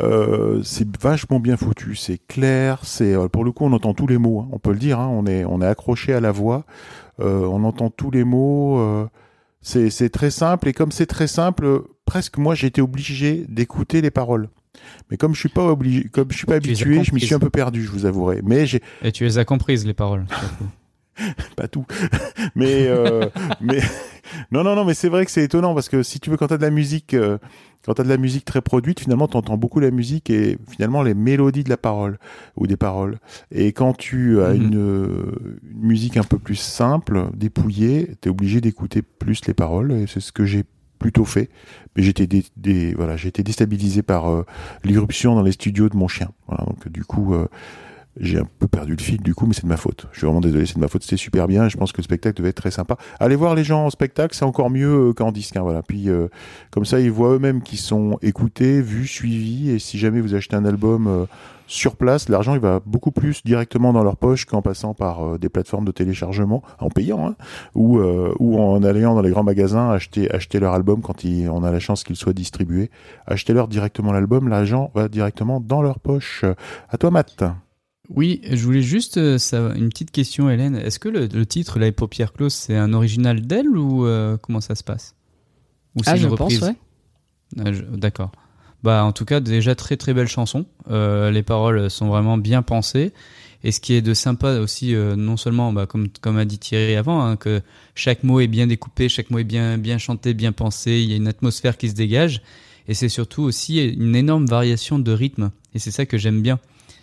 [0.00, 4.18] Euh, c'est vachement bien foutu, c'est clair, c'est pour le coup, on entend tous les
[4.18, 4.40] mots.
[4.40, 6.64] Hein, on peut le dire, hein, on est on est accroché à la voix,
[7.18, 9.08] on entend tous les mots.
[9.62, 14.48] c'est très simple et comme c'est très simple, presque moi, été obligé d'écouter les paroles.
[15.10, 17.38] Mais comme je suis pas obligé, comme je suis pas habitué, je m'y suis un
[17.38, 18.40] peu perdu, je vous avouerai.
[18.44, 18.80] Mais j'ai.
[19.02, 20.26] Et tu les as comprises les paroles.
[21.56, 21.84] pas tout,
[22.54, 23.28] mais euh,
[23.60, 23.80] mais
[24.52, 26.46] non non non, mais c'est vrai que c'est étonnant parce que si tu veux quand
[26.46, 27.38] t'as de la musique, euh,
[27.84, 31.14] quand t'as de la musique très produite, finalement t'entends beaucoup la musique et finalement les
[31.14, 32.18] mélodies de la parole
[32.56, 33.18] ou des paroles.
[33.50, 34.62] Et quand tu as mhm.
[34.62, 34.72] une,
[35.70, 40.20] une, musique un peu plus simple, dépouillée, t'es obligé d'écouter plus les paroles et c'est
[40.20, 40.64] ce que j'ai
[41.00, 41.48] plutôt fait,
[41.96, 44.44] mais j'étais des, déstabilisé par euh,
[44.84, 46.28] l'irruption dans les studios de mon chien.
[46.48, 47.48] Donc du coup, euh,
[48.20, 50.06] j'ai un peu perdu le fil du coup, mais c'est de ma faute.
[50.12, 51.02] Je suis vraiment désolé, c'est de ma faute.
[51.02, 51.68] C'était super bien.
[51.68, 52.96] je pense que le spectacle devait être très sympa.
[53.18, 55.56] Allez voir les gens en spectacle, c'est encore mieux euh, qu'en disque.
[55.56, 55.82] Hein, voilà.
[55.82, 56.08] Puis
[56.70, 59.70] comme ça, ils voient eux-mêmes qu'ils sont écoutés, vus, suivis.
[59.70, 61.26] Et si jamais vous achetez un album
[61.70, 65.38] sur place, l'argent il va beaucoup plus directement dans leur poche qu'en passant par euh,
[65.38, 67.36] des plateformes de téléchargement, en payant, hein,
[67.76, 71.62] ou, euh, ou en allant dans les grands magasins acheter, acheter leur album quand on
[71.62, 72.90] a la chance qu'il soit distribué.
[73.26, 76.44] Achetez-leur directement l'album, l'argent va directement dans leur poche.
[76.88, 77.44] À toi Matt.
[78.08, 79.38] Oui, je voulais juste euh,
[79.74, 80.74] une petite question, Hélène.
[80.74, 84.04] Est-ce que le, titre La paupières close, c'est un original d'elle ou
[84.42, 85.14] comment ça se passe?
[85.96, 86.74] Ou Ah, je pense, ouais.
[87.58, 88.32] Ah, d'accord.
[88.82, 90.66] Bah, en tout cas, déjà très très belle chanson.
[90.90, 93.12] Euh, les paroles sont vraiment bien pensées.
[93.62, 96.58] Et ce qui est de sympa aussi, euh, non seulement, bah, comme, comme a dit
[96.58, 97.60] Thierry avant, hein, que
[97.94, 101.12] chaque mot est bien découpé, chaque mot est bien, bien chanté, bien pensé, il y
[101.12, 102.40] a une atmosphère qui se dégage.
[102.88, 105.50] Et c'est surtout aussi une énorme variation de rythme.
[105.74, 106.58] Et c'est ça que j'aime bien.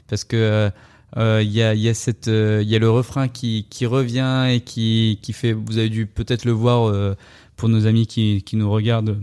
[0.08, 0.72] Parce que
[1.16, 4.48] euh, il y, a, y, a cette, il y a le refrain qui, qui revient
[4.50, 7.16] et qui, qui fait, vous avez dû peut-être le voir
[7.56, 9.20] pour nos amis qui, qui nous regardent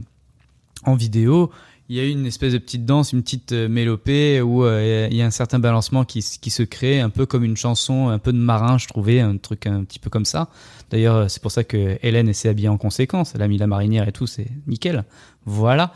[0.85, 1.51] en vidéo
[1.88, 5.16] il y a une espèce de petite danse, une petite euh, mélopée où euh, il
[5.16, 8.33] y a un certain balancement qui, se crée, un peu comme une chanson, un peu
[8.33, 10.49] de marin, je trouvais, un truc un petit peu comme ça.
[10.90, 13.33] D'ailleurs, c'est pour ça que Hélène s'est habillée en conséquence.
[13.35, 15.05] Elle a mis la marinière et tout, c'est nickel.
[15.44, 15.92] Voilà.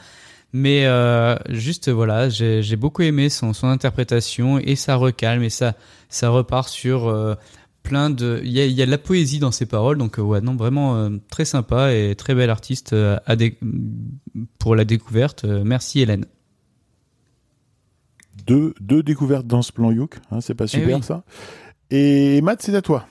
[0.53, 5.75] Mais euh, juste voilà, j'ai beaucoup aimé son, interprétation et ça recalme et ça
[6.09, 7.35] ça repart sur euh,
[7.89, 8.41] plein de.
[8.45, 10.57] Il y a, y a, de la poésie dans ses paroles, donc euh, ouais, non,
[10.57, 13.35] vraiment euh, très sympa et très bel artiste euh, à
[14.59, 15.45] pour la découverte.
[15.45, 16.27] merci Hélène.
[18.47, 21.25] Deux, deux découvertes dans ce plan Youk, hein, c'est pas eh super ça?
[21.91, 23.07] Et Matt, c'est à toi.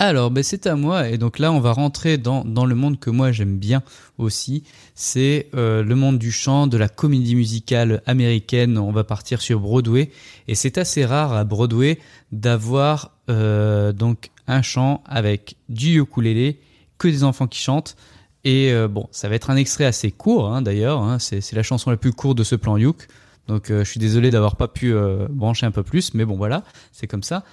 [0.00, 1.08] Alors, ben c'est à moi.
[1.08, 3.82] Et donc là, on va rentrer dans, dans le monde que moi j'aime bien
[4.16, 4.62] aussi.
[4.94, 8.78] C'est euh, le monde du chant, de la comédie musicale américaine.
[8.78, 10.12] On va partir sur Broadway.
[10.46, 11.98] Et c'est assez rare à Broadway
[12.30, 16.60] d'avoir euh, donc un chant avec du ukulélé,
[16.98, 17.96] que des enfants qui chantent.
[18.44, 21.02] Et euh, bon, ça va être un extrait assez court hein, d'ailleurs.
[21.02, 21.18] Hein.
[21.18, 23.08] C'est la chanson la plus courte de ce plan Youk.
[23.48, 24.94] Donc je suis désolé d'avoir pas pu
[25.30, 27.44] brancher un peu plus, mais bon voilà, c'est comme ça.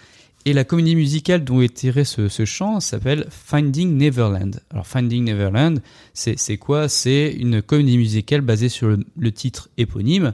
[0.47, 4.61] Et la comédie musicale dont est tiré ce, ce chant s'appelle Finding Neverland.
[4.69, 5.81] Alors Finding Neverland,
[6.13, 6.87] c'est quoi?
[6.87, 10.33] C'est une comédie musicale basée sur le, titre éponyme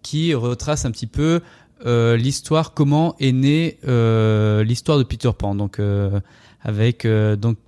[0.00, 1.40] qui retrace un petit peu
[1.84, 5.56] euh, l'histoire, comment est née euh, l'histoire de Peter Pan.
[5.56, 6.20] Donc, euh,
[6.62, 7.58] avec donc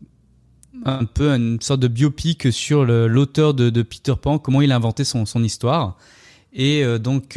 [0.84, 4.76] un peu une sorte de biopic sur l'auteur de, de, Peter Pan, comment il a
[4.76, 5.99] inventé son, son histoire.
[6.53, 7.36] Et donc,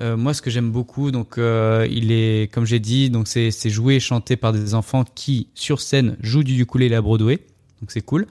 [0.00, 4.00] moi, ce que j'aime beaucoup, donc, il est, comme j'ai dit, donc c'est joué et
[4.00, 7.36] chanté par des enfants qui, sur scène, jouent du ukulélé à Broadway.
[7.80, 8.26] Donc, c'est cool.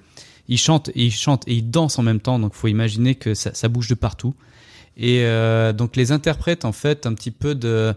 [0.48, 1.14] Ils chantent, et ils
[1.48, 2.40] et ils dansent en même temps.
[2.40, 4.36] Donc, faut imaginer que ça, ça bouge de partout.
[4.98, 7.94] Et euh, donc les interprètes en fait un petit peu de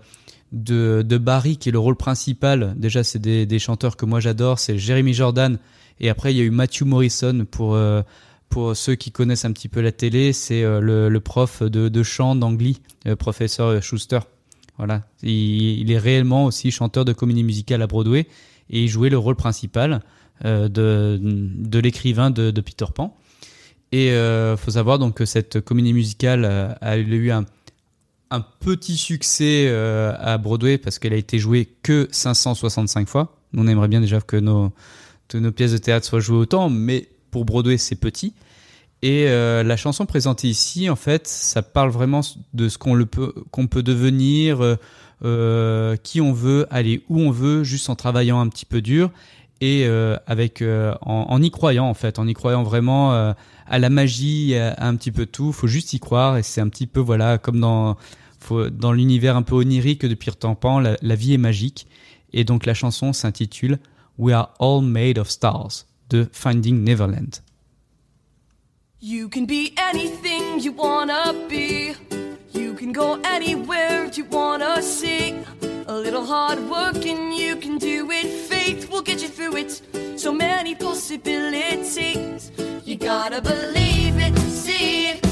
[0.53, 2.75] de, de Barry qui est le rôle principal.
[2.77, 5.59] Déjà c'est des, des chanteurs que moi j'adore, c'est Jeremy Jordan
[6.01, 8.03] et après il y a eu Matthew Morrison pour euh,
[8.49, 12.03] pour ceux qui connaissent un petit peu la télé, c'est euh, le, le, prof de,
[12.03, 12.81] chant d'Angly,
[13.19, 14.21] professeur Schuster.
[14.77, 18.29] Voilà, il, est réellement aussi chanteur de comédie musicale à Broadway
[18.71, 20.03] et il jouait le rôle principal
[20.45, 23.17] de, l'écrivain de, Peter Pan.
[23.93, 27.45] Et euh, faut savoir donc que cette comédie musicale euh, a eu un,
[28.61, 33.39] petit succès euh, à Broadway parce qu'elle a été jouée que 565 fois.
[33.57, 34.73] On aimerait bien déjà que nos,
[35.33, 38.35] nos pièces de théâtre soient jouées autant, mais pour Broadway c'est petit.
[39.03, 42.21] Et euh, la chanson présentée ici, en fait, ça parle vraiment
[42.55, 43.33] de ce qu'on peut,
[43.71, 44.77] peut devenir,
[45.25, 49.11] euh, qui on veut, aller où on veut, juste en travaillant un petit peu dur
[49.61, 50.63] et euh, avec
[51.03, 55.13] en, y croyant en fait, en y croyant vraiment à la magie, à, un petit
[55.13, 55.53] peu tout.
[55.53, 57.97] Faut juste y croire et c'est un petit peu voilà comme dans
[58.51, 61.89] dans l'univers un peu onirique de Peter Pan, la, la vie est magique.
[62.33, 63.79] Et donc la chanson s'intitule
[64.17, 67.41] We Are All Made of Stars de Finding Neverland.
[69.01, 71.95] You can be anything you wanna be.
[72.53, 75.35] You can go anywhere you wanna see.
[75.87, 78.27] A little hard work and you can do it.
[78.49, 79.83] Faith will get you through it.
[80.17, 82.51] So many possibilities.
[82.85, 85.28] You gotta believe it, see it,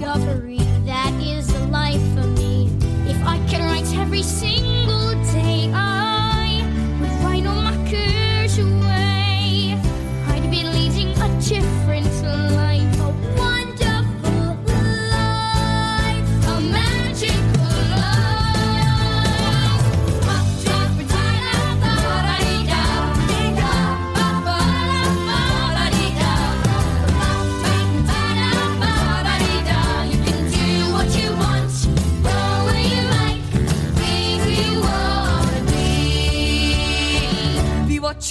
[0.00, 0.56] discovery.
[0.86, 2.70] That is the life for me.
[3.06, 4.59] If I can write every single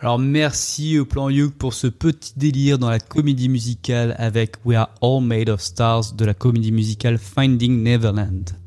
[0.03, 4.75] Alors merci au plan Youk pour ce petit délire dans la comédie musicale avec We
[4.75, 8.60] Are All Made of Stars de la comédie musicale Finding Neverland.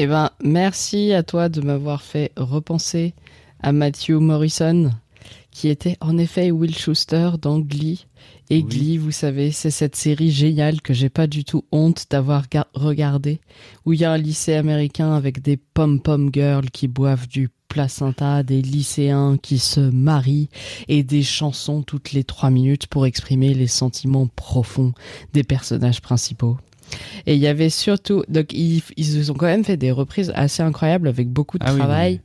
[0.00, 3.14] Eh ben, merci à toi de m'avoir fait repenser
[3.60, 4.92] à Matthew Morrison,
[5.50, 8.06] qui était en effet Will Schuster dans Glee.
[8.48, 8.62] Et Oui.
[8.64, 12.68] Glee, vous savez, c'est cette série géniale que j'ai pas du tout honte d'avoir ga-
[12.74, 13.40] regardé,
[13.84, 18.44] où il y a un lycée américain avec des pom-pom girls qui boivent du placenta,
[18.44, 20.48] des lycéens qui se marient
[20.86, 24.92] et des chansons toutes les trois minutes pour exprimer les sentiments profonds
[25.32, 26.56] des personnages principaux.
[27.26, 30.62] Et il y avait surtout, donc ils, ils ont quand même fait des reprises assez
[30.62, 32.20] incroyables avec beaucoup de Ah oui, travail,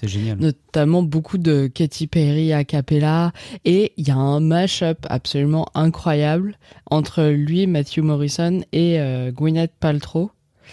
[0.00, 0.38] C'est génial.
[0.38, 3.32] notamment beaucoup de Katy Perry a cappella.
[3.64, 6.58] Et il y a un mash-up absolument incroyable
[6.90, 10.30] entre lui, Matthew Morrison, et euh, Gwyneth Paltrow,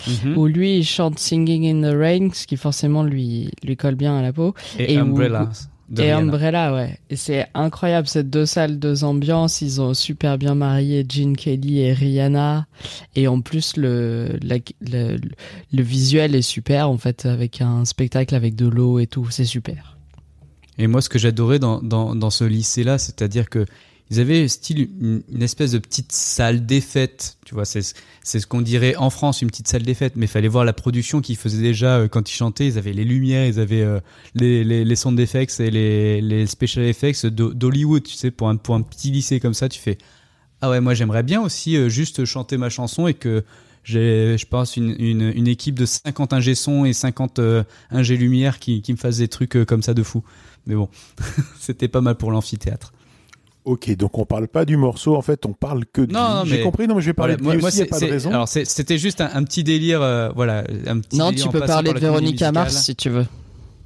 [0.07, 0.37] Mhm.
[0.37, 4.17] où lui il chante Singing in the Rain, ce qui forcément lui lui colle bien
[4.17, 4.55] à la peau.
[4.79, 5.49] Et, et où- Umbrella.
[5.93, 6.17] De et Rihanna.
[6.33, 6.99] Umbrella, ouais.
[7.09, 9.61] Et c'est incroyable, ces deux salles, deux ambiances.
[9.61, 12.67] Ils ont super bien marié Gene Kelly et Rihanna.
[13.15, 15.17] Et en plus, le, la- le,
[15.71, 19.27] le visuel est super, en fait, avec un spectacle avec de l'eau et tout.
[19.29, 19.97] C'est super.
[20.77, 23.65] Et moi, ce que j'adorais dans, dans, dans ce lycée-là, c'est-à-dire que
[24.13, 27.37] ils avaient style une, espèce de petite salle des fêtes.
[27.45, 27.81] Tu vois, c'est
[28.23, 30.13] ce qu'on dirait en France une petite salle des fêtes.
[30.15, 32.67] Mais il fallait voir la production qu'ils faisaient déjà euh, quand ils chantaient.
[32.67, 33.99] Ils avaient les lumières, ils avaient euh,
[34.35, 34.95] les, les les
[35.59, 38.03] et les les special effects d'Ho- d'Hollywood.
[38.03, 39.97] Tu sais, pour un pour un petit lycée comme ça, tu fais
[40.61, 43.43] ah ouais, moi j'aimerais bien aussi euh, juste chanter ma chanson et que
[43.83, 48.15] j'ai, je pense, une, une, une équipe de 50 ingé son et 50 euh, ingé
[48.15, 50.23] lumière qui, qui me fassent des trucs comme ça de fou.
[50.65, 50.87] Mais bon,
[51.59, 52.93] c'était pas mal pour l'amphithéâtre.
[53.65, 56.45] Ok, donc on parle pas du morceau, en fait, on parle que de Non, non,
[56.45, 57.95] J'ai compris, non, mais je vais parler Voilà, de Glee aussi, il n'y a pas
[57.99, 58.29] de c'est- raison.
[58.31, 61.59] Alors c'était juste un, un petit délire, euh, voilà, un petit Non, délire tu peux
[61.65, 63.25] parler par de Véronica Mars si tu veux.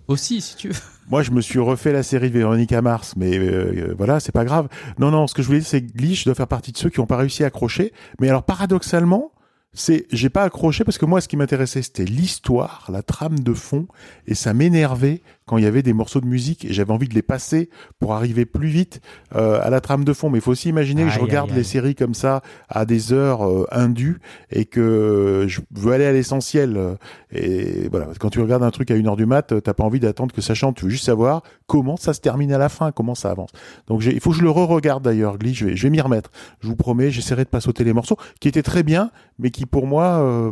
[0.08, 0.76] Aussi, si tu veux.
[1.10, 4.46] Moi, je me suis refait la série de Véronica Mars, mais euh, voilà, c'est pas
[4.46, 4.68] grave.
[5.00, 6.78] Non, non, ce que je voulais dire, c'est que Glee, je dois faire partie de
[6.78, 7.94] ceux qui n'ont pas réussi à accrocher.
[8.20, 9.32] Mais alors, paradoxalement,
[9.74, 13.54] c'est, j'ai pas accroché parce que moi, ce qui m'intéressait, c'était l'histoire, la trame de
[13.54, 13.88] fond,
[14.28, 17.16] et ça m'énervait quand il y avait des morceaux de musique et j'avais envie de
[17.16, 17.70] les passer
[18.00, 19.02] pour arriver plus vite
[19.36, 20.30] euh, à la trame de fond.
[20.30, 21.66] Mais il faut aussi imaginer que je regarde aïe, les aïe.
[21.66, 24.20] séries comme ça à des heures euh, indues
[24.52, 26.98] et que je veux aller à l'essentiel.
[27.32, 30.00] Et voilà, quand tu regardes un truc à une heure du mat, t'as pas envie
[30.00, 30.76] d'attendre que ça chante.
[30.76, 33.52] Tu veux juste savoir comment ça se termine à la fin, comment ça avance.
[33.88, 35.54] Donc il faut que je le re-regarde d'ailleurs, Glee.
[35.54, 36.30] Je vais, je vais m'y remettre.
[36.60, 39.66] Je vous promets, j'essaierai de pas sauter les morceaux qui étaient très bien, mais qui
[39.66, 40.52] pour moi euh,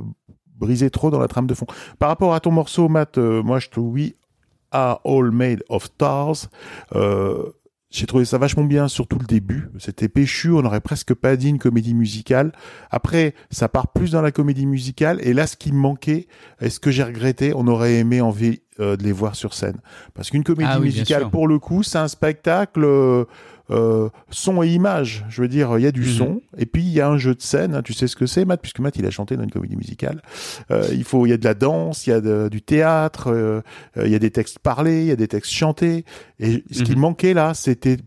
[0.57, 1.67] brisaient trop dans la trame de fond.
[1.99, 4.15] Par rapport à ton morceau, Matt, euh, moi je trouve oui,
[4.75, 6.49] are all made of stars.
[6.93, 7.51] Euh,
[7.91, 9.69] j'ai trouvé ça vachement bien, surtout le début.
[9.79, 12.51] C'était péchu, on n'aurait presque pas dit une comédie musicale.
[12.91, 15.19] Après, ça part plus dans la comédie musicale.
[15.21, 16.27] Et là, ce qui me manquait,
[16.59, 19.77] et ce que j'ai regretté, on aurait aimé envie euh, de les voir sur scène.
[20.13, 23.23] Parce qu'une comédie Ah oui, musicale, pour le coup, c'est un spectacle euh,
[23.71, 25.25] euh, son et image.
[25.29, 26.07] Je veux dire, il y a du Mhm.
[26.07, 27.75] son, et puis il y a un jeu de scène.
[27.75, 27.81] hein.
[27.81, 30.21] Tu sais ce que c'est, Matt, puisque Matt, il a chanté dans une comédie musicale.
[30.71, 33.31] Euh, il faut, il y a de la danse, il y a de- du théâtre,
[33.31, 33.61] euh,
[33.97, 36.05] euh, il y a des textes parlés, il y a des textes chantés.
[36.39, 36.99] Et ce qui Mhm.
[36.99, 37.97] manquait là, c'était,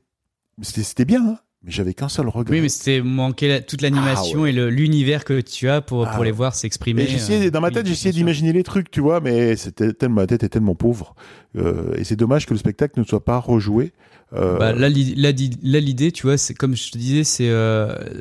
[0.62, 2.54] c'était, c'était bien, hein, mais j'avais qu'un seul regret.
[2.56, 4.50] Oui, mais c'était manquer la- toute l'animation Ah ouais.
[4.54, 6.36] et l'univers que tu as pour, Ah pour les ouais.
[6.36, 7.06] voir s'exprimer.
[7.30, 10.42] Euh, dans ma tête, j'essayais d'imaginer les trucs, tu vois, mais c'était tellement, ma tête
[10.44, 11.14] est tellement pauvre.
[11.56, 13.92] Euh, et c'est dommage que le spectacle ne soit pas rejoué.
[14.34, 17.50] Euh, Bah, là, l'idée, tu vois, c'est comme je te disais, c'est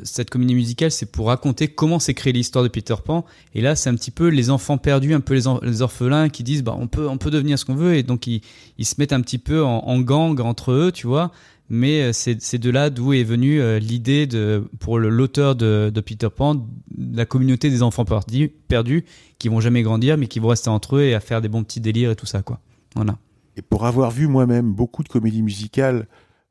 [0.04, 3.24] cette comédie musicale, c'est pour raconter comment s'est créée l'histoire de Peter Pan.
[3.54, 6.28] Et là, c'est un petit peu les enfants perdus, un peu les, en- les orphelins
[6.30, 8.40] qui disent, bah, on peut, on peut devenir ce qu'on veut, et donc ils,
[8.78, 11.30] ils se mettent un petit peu en, en gang entre eux, tu vois.
[11.70, 14.26] Mais euh, c'est de là d'où est venue euh, l'idée
[14.80, 16.66] pour l'auteur de, Peter Pan,
[16.96, 19.04] la communauté des enfants perdus, perdus,
[19.38, 21.64] qui vont jamais grandir, mais qui vont rester entre eux et à faire des bons
[21.64, 22.60] petits délires et tout ça, quoi.
[22.94, 23.18] Voilà.
[23.56, 26.06] Et pour avoir vu moi-même beaucoup de comédies musicales,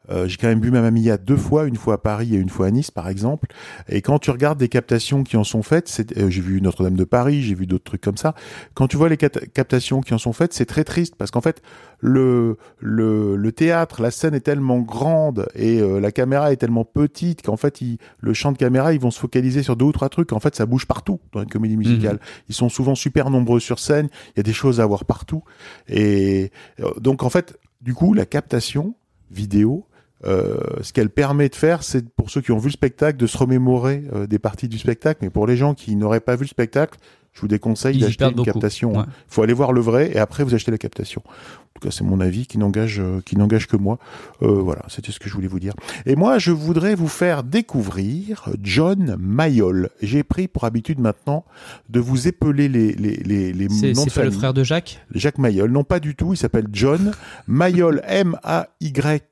[0.10, 2.38] euh, j'ai quand même vu ma mamie à deux fois, une fois à Paris et
[2.38, 3.48] une fois à Nice, par exemple.
[3.90, 6.96] Et quand tu regardes des captations qui en sont faites, c'est- euh, j'ai vu Notre-Dame
[6.96, 8.34] de Paris, j'ai vu d'autres trucs comme ça.
[8.74, 11.62] Quand tu vois les captations qui en sont faites, c'est très triste parce qu'en fait,
[12.00, 16.86] le, le, le théâtre, la scène est tellement grande et euh, la caméra est tellement
[16.86, 19.92] petite qu'en fait, ils- le champ de caméra, ils vont se focaliser sur deux ou
[19.92, 20.32] trois trucs.
[20.34, 22.20] En fait, ça bouge partout dans une comédie musicale.
[22.50, 24.10] Ils sont souvent super nombreux sur scène.
[24.30, 25.44] Il y a des choses à voir partout.
[25.88, 28.96] Et euh, donc, en fait, du coup, la captation
[29.32, 29.86] vidéo,
[30.26, 33.28] euh, ce qu'elle permet de faire, c'est pour ceux qui ont vu le spectacle de
[33.28, 35.20] se remémorer euh, des parties du spectacle.
[35.22, 36.98] Mais pour les gens qui n'auraient pas vu le spectacle,
[37.38, 38.46] je vous déconseille y d'acheter une beaucoup.
[38.50, 38.94] captation.
[38.94, 38.98] Ouais.
[38.98, 39.06] hein.
[39.10, 41.22] Il faut aller voir le vrai et après vous achetez la captation.
[41.26, 44.00] En tout cas, c'est mon avis qui n'engage euh, qui n'engage que moi.
[44.42, 45.74] Euh, voilà, c'était ce que je voulais vous dire.
[46.08, 49.92] Et moi, je voudrais vous faire découvrir John Mayol.
[50.02, 51.46] J'ai pris pour habitude maintenant
[51.90, 54.40] de vous épeler les les les, les C'est noms de c'est pas le famille.
[54.40, 55.06] frère de Jacques?
[55.14, 55.70] Jacques Mayol.
[55.72, 56.34] Non, pas du tout.
[56.34, 57.12] Il s'appelle John
[57.46, 58.02] Mayol,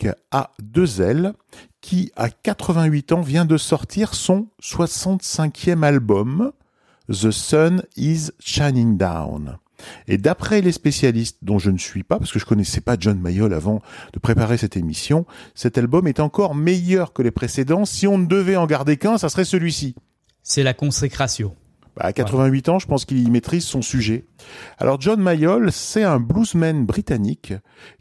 [0.06, 1.34] M-A-Y-A-2-L,
[1.82, 6.51] qui, à 88 ans, vient de sortir son 65e album,
[7.10, 9.58] The Sun is Shining Down.
[10.08, 13.20] Et d'après les spécialistes, dont je ne suis pas, parce que je connaissais pas John
[13.20, 13.82] Mayol avant
[14.14, 17.86] de préparer cette émission, cet album est encore meilleur que les précédents.
[17.86, 19.95] Si on ne devait en garder qu'un, ça serait celui-ci.
[20.43, 21.56] C'est la consécration.
[21.95, 24.26] Bah, à 88 ans, je pense qu'il maîtrise son sujet.
[24.78, 27.53] Alors John Mayall, c'est un bluesman britannique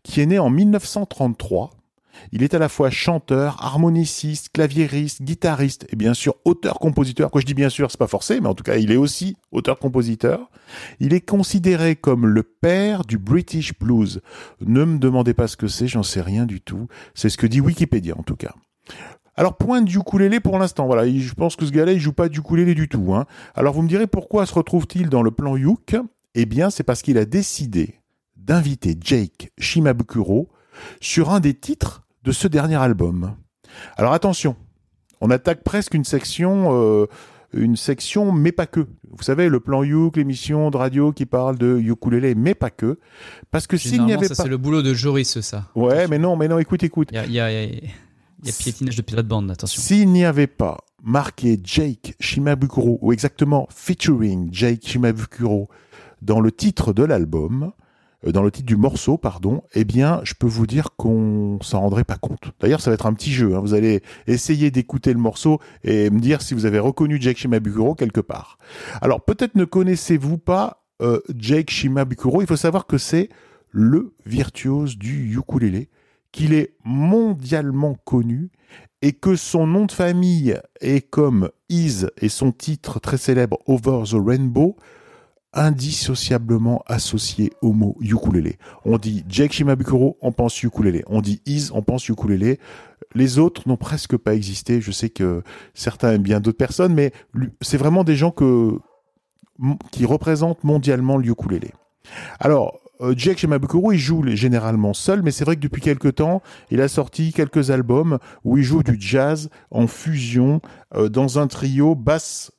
[0.03, 1.71] qui est né en 1933.
[2.33, 7.31] Il est à la fois chanteur, harmoniciste, claviériste, guitariste et bien sûr auteur-compositeur.
[7.31, 9.37] Quoi je dis bien sûr, c'est pas forcé, mais en tout cas, il est aussi
[9.53, 10.51] auteur-compositeur.
[11.01, 14.21] Il est considéré comme le père du British blues.
[14.61, 16.89] Ne me demandez pas ce que c'est, j'en sais rien du tout.
[17.15, 18.55] C'est ce que dit Wikipédia en tout cas.
[19.37, 20.87] Alors point du ukulélé pour l'instant.
[20.87, 23.15] Voilà, il- je pense que ce gars-là il joue pas du ukulélé du tout.
[23.15, 23.27] Hein.
[23.55, 25.97] Alors vous me direz pourquoi se retrouve-t-il dans le plan Youk?
[26.37, 28.01] Eh bien, c'est parce qu'il a décidé
[28.37, 30.49] d'inviter Jake Shimabukuro
[31.01, 33.35] sur un des titres de ce dernier album.
[33.97, 34.57] Alors attention,
[35.21, 37.07] on attaque presque une section, euh,
[37.53, 38.81] une section mais pas que.
[39.17, 42.99] Vous savez, le plan Youk, l'émission de radio qui parle de ukulélé mais pas que,
[43.53, 45.67] parce que s'il n'y avait ça pas, c'est le boulot de Joris, ça.
[45.77, 47.11] ouais, mais non, mais non, écoute, écoute.
[47.13, 47.93] Il y y a- y
[48.45, 49.81] y piétinage de pilote bande, attention.
[49.81, 55.69] S'il n'y avait pas marqué Jake Shimabukuro, ou exactement featuring Jake Shimabukuro,
[56.23, 57.73] dans le titre de l'album,
[58.33, 62.05] dans le titre du morceau, pardon, eh bien, je peux vous dire qu'on s'en rendrait
[62.05, 62.53] pas compte.
[62.61, 63.55] D'ailleurs, ça va être un petit jeu.
[63.55, 63.61] hein.
[63.61, 67.95] Vous allez essayer d'écouter le morceau et me dire si vous avez reconnu Jake Shimabukuro
[67.95, 68.59] quelque part.
[69.01, 72.41] Alors, peut-être ne connaissez-vous pas euh, Jake Shimabukuro.
[72.41, 73.29] Il faut savoir que c'est
[73.71, 75.91] le virtuose du ukulélé,
[76.33, 78.51] qu'il est mondialement connu
[79.03, 84.05] et que son nom de famille est comme Is et son titre très célèbre Over
[84.09, 84.77] the Rainbow
[85.55, 88.59] indissociablement associé au mot ukulélé.
[88.85, 91.05] On dit Jake Shimabukuro, on pense ukulélé.
[91.07, 92.59] On dit Is, on pense ukulélé.
[93.15, 94.81] Les autres n'ont presque pas existé.
[94.81, 95.43] Je sais que
[95.73, 97.13] certains aiment bien d'autres personnes, mais
[97.61, 98.79] c'est vraiment des gens que,
[99.93, 101.73] qui représentent mondialement le ukulélé.
[102.41, 106.43] Alors, euh, Jake Shimabukuro, il joue généralement seul, mais c'est vrai que depuis quelques temps,
[106.71, 110.61] il a sorti quelques albums où il joue du jazz en fusion
[110.95, 112.53] euh, dans un trio basse,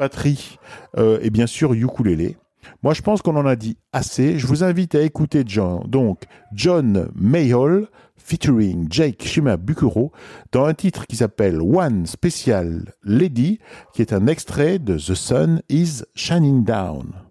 [0.00, 0.58] batterie
[0.96, 2.38] euh, et bien sûr ukulélé.
[2.82, 4.38] Moi, je pense qu'on en a dit assez.
[4.38, 6.24] Je vous invite à écouter John, donc
[6.54, 7.86] John Mayall
[8.16, 10.12] featuring Jake Shimabukuro
[10.52, 13.60] dans un titre qui s'appelle One Special Lady,
[13.94, 17.29] qui est un extrait de The Sun is Shining Down.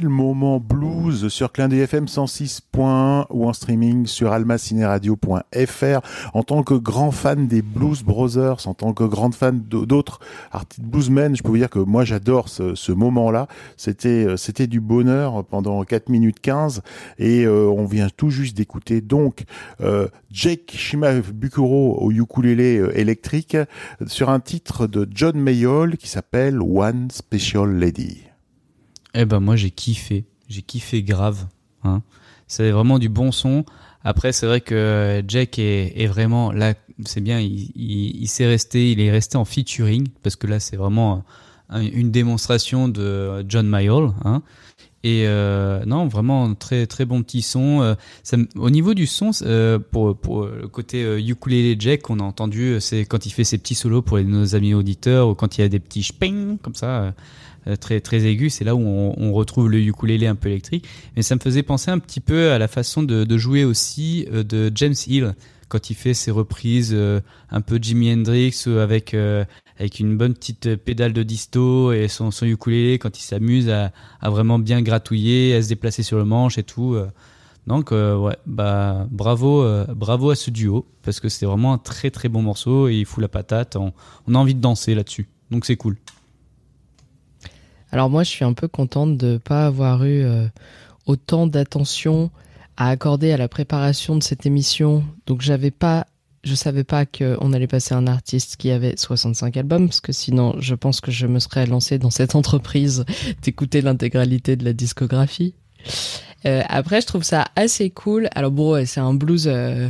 [0.00, 6.00] Le moment blues sur Clin FM 106.1 ou en streaming sur almacineradio.fr.
[6.34, 10.20] En tant que grand fan des Blues Brothers, en tant que grand fan d'autres
[10.52, 13.48] artistes bluesmen, je peux vous dire que moi j'adore ce, moment-là.
[13.78, 16.82] C'était euh, c'était du bonheur pendant 4 minutes 15
[17.18, 19.44] et euh, on vient tout juste d'écouter donc
[19.80, 23.56] euh, Jake Shimabukuro au ukulélé électrique
[24.06, 28.35] sur un titre de John Mayall qui s'appelle One Special Lady.
[29.18, 31.46] Eh ben moi j'ai kiffé, j'ai kiffé grave.
[31.84, 32.02] Hein.
[32.46, 33.64] C'est vraiment du bon son.
[34.04, 36.74] Après c'est vrai que Jack est, vraiment là,
[37.06, 41.24] c'est bien, il, s'est resté, il est resté en featuring parce que là c'est vraiment
[41.70, 44.12] une démonstration de John Mayall.
[44.24, 44.42] Hein.
[45.06, 47.80] Et euh, non, vraiment très très bon petit son.
[47.80, 47.94] Euh,
[48.56, 53.24] au niveau du son, euh, pour, le côté ukulele Jack, on a entendu, c'est quand
[53.24, 55.78] il fait ses petits solos pour nos amis auditeurs ou quand il y a des
[55.78, 57.14] petits sping comme ça.
[57.80, 58.48] Très très aigu.
[58.50, 60.86] C'est là où on, retrouve le ukulélé un peu électrique.
[61.14, 64.72] Mais ça me faisait penser un petit peu à la façon de, jouer aussi de
[64.74, 65.34] James Hill
[65.68, 69.14] quand il fait ses reprises euh, un peu Jimi Hendrix avec
[69.78, 73.92] avec une bonne petite pédale de disto et son, son ukulélé quand il s'amuse à,
[74.22, 76.96] vraiment bien gratouiller, à se déplacer sur le manche et tout.
[77.66, 82.28] Donc ouais, bah bravo, bravo à ce duo parce que c'est vraiment un très très
[82.30, 83.76] bon morceau et il fout la patate.
[83.76, 85.98] on a envie de danser là-dessus, donc c'est cool.
[87.92, 90.46] Alors moi, je suis un peu contente de pas avoir eu euh,
[91.06, 92.30] autant d'attention
[92.76, 95.04] à accorder à la préparation de cette émission.
[95.26, 96.06] Donc j'avais pas,
[96.44, 100.54] je savais pas qu'on allait passer un artiste qui avait 65 albums, parce que sinon,
[100.58, 103.04] je pense que je me serais lancé dans cette entreprise
[103.42, 105.54] d'écouter l'intégralité de la discographie.
[106.44, 108.28] Euh, après, je trouve ça assez cool.
[108.34, 109.88] Alors bon, c'est un blues euh,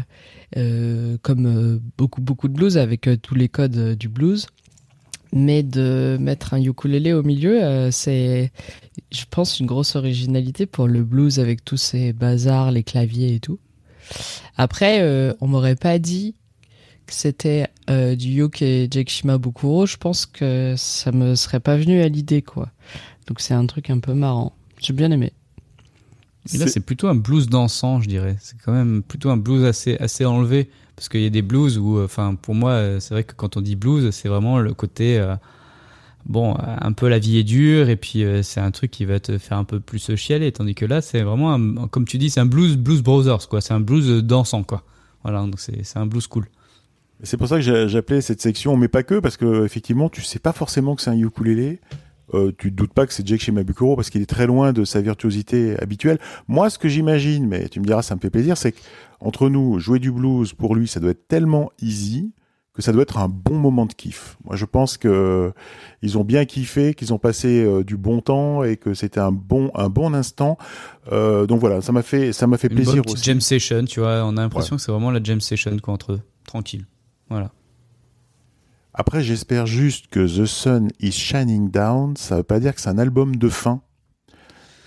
[1.22, 4.46] comme beaucoup beaucoup de blues avec tous les codes du blues.
[5.32, 8.52] Mais de mettre un ukulélé au milieu, euh, c'est,
[9.12, 13.40] je pense, une grosse originalité pour le blues avec tous ces bazars, les claviers et
[13.40, 13.58] tout.
[14.56, 16.34] Après, euh, on m'aurait pas dit
[17.06, 19.86] que c'était euh, du Yoke et Jake Shimabukuro.
[19.86, 22.70] Je pense que ça me serait pas venu à l'idée, quoi.
[23.26, 24.54] Donc c'est un truc un peu marrant.
[24.80, 25.32] J'ai bien aimé.
[26.54, 28.36] Et là, c'est plutôt un blues dansant, je dirais.
[28.40, 31.78] C'est quand même plutôt un blues assez, assez enlevé parce qu'il y a des blues
[31.78, 35.18] où, enfin, pour moi, c'est vrai que quand on dit blues, c'est vraiment le côté,
[35.18, 35.36] euh,
[36.24, 39.20] bon, un peu la vie est dure, et puis euh, c'est un truc qui va
[39.20, 42.40] te faire un peu plus chialer, tandis que là, c'est vraiment, comme tu dis, c'est
[42.40, 43.60] un blues, blues brothers, quoi.
[43.60, 44.82] C'est un blues dansant, quoi.
[45.22, 46.46] Voilà, donc c'est un blues cool.
[47.22, 50.38] C'est pour ça que j'appelais cette section, mais pas que, parce que effectivement, tu sais
[50.38, 51.80] pas forcément que c'est un ukulélé.
[52.34, 54.84] Euh, tu te doutes pas que c'est Jake Shimabukuro parce qu'il est très loin de
[54.84, 56.18] sa virtuosité habituelle.
[56.48, 58.80] Moi, ce que j'imagine, mais tu me diras, ça me fait plaisir, c'est que
[59.20, 62.32] entre nous, jouer du blues, pour lui, ça doit être tellement easy
[62.76, 64.36] que ça doit être un bon moment de kiff.
[64.44, 65.52] Moi, je pense que
[66.02, 69.32] ils ont bien kiffé, qu'ils ont passé euh, du bon temps et que c'était un
[69.32, 70.58] bon un bon instant.
[71.10, 73.24] Euh, donc voilà, ça m'a fait ça m'a fait Une plaisir bonne aussi.
[73.24, 76.12] Jam session, tu vois, on a l'impression que c'est vraiment la jam session quoi entre
[76.12, 76.84] eux, tranquille.
[77.30, 77.50] Voilà.
[78.98, 82.88] Après, j'espère juste que The Sun is Shining Down, ça veut pas dire que c'est
[82.88, 83.82] un album de fin.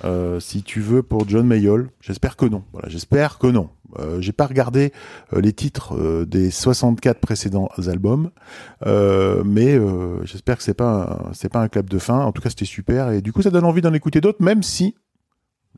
[0.03, 2.63] Euh, si tu veux pour John Mayall, j'espère que non.
[2.73, 3.69] Voilà, j'espère que non.
[3.97, 4.93] Euh, j'ai pas regardé
[5.33, 8.31] euh, les titres euh, des 64 précédents albums,
[9.45, 9.79] mais
[10.23, 12.19] j'espère que c'est pas c'est pas un clap de fin.
[12.19, 14.63] En tout cas, c'était super et du coup, ça donne envie d'en écouter d'autres, même
[14.63, 14.95] si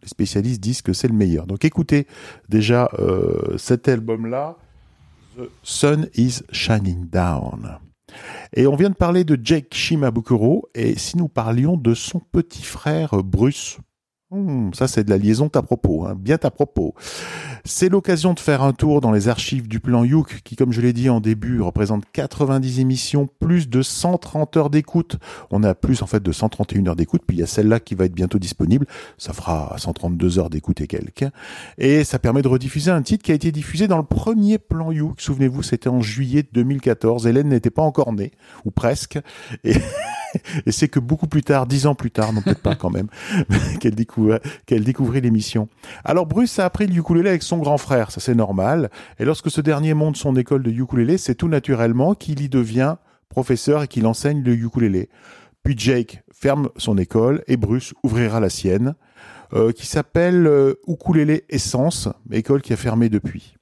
[0.02, 1.48] les spécialistes disent que c'est le meilleur.
[1.48, 2.08] Donc, écoutez
[2.50, 2.90] déjà
[3.58, 4.58] cet album-là,
[5.38, 7.78] The Sun is Shining Down.
[8.56, 12.64] Et on vient de parler de Jake Shimabukuro, et si nous parlions de son petit
[12.64, 13.80] frère Bruce,
[14.34, 16.96] Hmm, ça, c'est de la liaison à propos, hein, bien à propos.
[17.66, 20.80] C'est l'occasion de faire un tour dans les archives du plan Youk, qui, comme je
[20.80, 25.18] l'ai dit en début, représente 90 émissions, plus de 130 heures d'écoute.
[25.50, 27.94] On a plus, en fait, de 131 heures d'écoute, puis il y a celle-là qui
[27.94, 28.86] va être bientôt disponible.
[29.18, 31.26] Ça fera 132 heures d'écoute et quelques.
[31.78, 34.94] Et ça permet de rediffuser un titre qui a été diffusé dans le premier plan
[34.94, 35.20] Youk.
[35.20, 37.28] Souvenez-vous, c'était en juillet 2014.
[37.28, 38.32] Hélène n'était pas encore née,
[38.64, 39.20] ou presque.
[40.66, 43.08] et c'est que beaucoup plus tard, dix ans plus tard, non peut-être pas quand même,
[43.80, 45.68] qu'elle découvrait, qu'elle découvrait l'émission.
[46.04, 48.90] Alors Bruce a appris le ukulélé avec son grand frère, ça c'est normal.
[49.20, 52.96] Et lorsque ce dernier monte son école de ukulélé, c'est tout naturellement qu'il y devient
[53.30, 55.10] professeur et qu'il enseigne le ukulélé.
[55.64, 58.96] Puis Jake ferme son école et Bruce ouvrira la sienne,
[59.54, 63.56] euh, qui s'appelle euh, Ukulélé Essence, école qui a fermé depuis.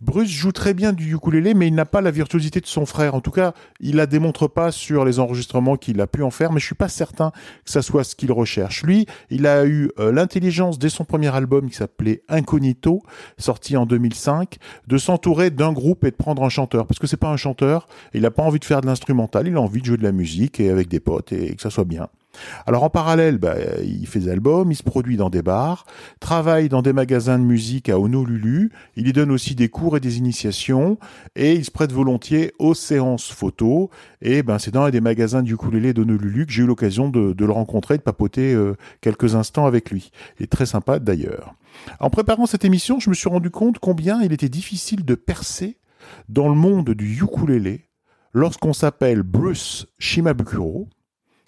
[0.00, 3.14] Bruce joue très bien du ukulélé, mais il n'a pas la virtuosité de son frère.
[3.14, 6.52] En tout cas, il la démontre pas sur les enregistrements qu'il a pu en faire,
[6.52, 7.30] mais je suis pas certain
[7.64, 8.82] que ça soit ce qu'il recherche.
[8.82, 13.02] Lui, il a eu euh, l'intelligence dès son premier album qui s'appelait Incognito,
[13.38, 14.56] sorti en 2005,
[14.86, 17.86] de s'entourer d'un groupe et de prendre un chanteur, parce que c'est pas un chanteur,
[18.12, 20.12] il n'a pas envie de faire de l'instrumental, il a envie de jouer de la
[20.12, 22.08] musique et avec des potes et que ça soit bien.
[22.66, 25.86] Alors en parallèle, bah, il fait des albums, il se produit dans des bars,
[26.20, 30.00] travaille dans des magasins de musique à Honolulu, il y donne aussi des cours et
[30.00, 30.98] des initiations,
[31.36, 33.88] et il se prête volontiers aux séances photos,
[34.20, 37.34] et ben c'est dans un des magasins du ukulélé d'Honolulu que j'ai eu l'occasion de,
[37.38, 40.10] le rencontrer, de papoter euh, quelques instants avec lui.
[40.38, 41.54] Il est très sympa d'ailleurs.
[42.00, 45.78] En préparant cette émission, je me suis rendu compte combien il était difficile de percer
[46.28, 47.88] dans le monde du ukulélé
[48.32, 50.88] lorsqu'on s'appelle Bruce Shimabukuro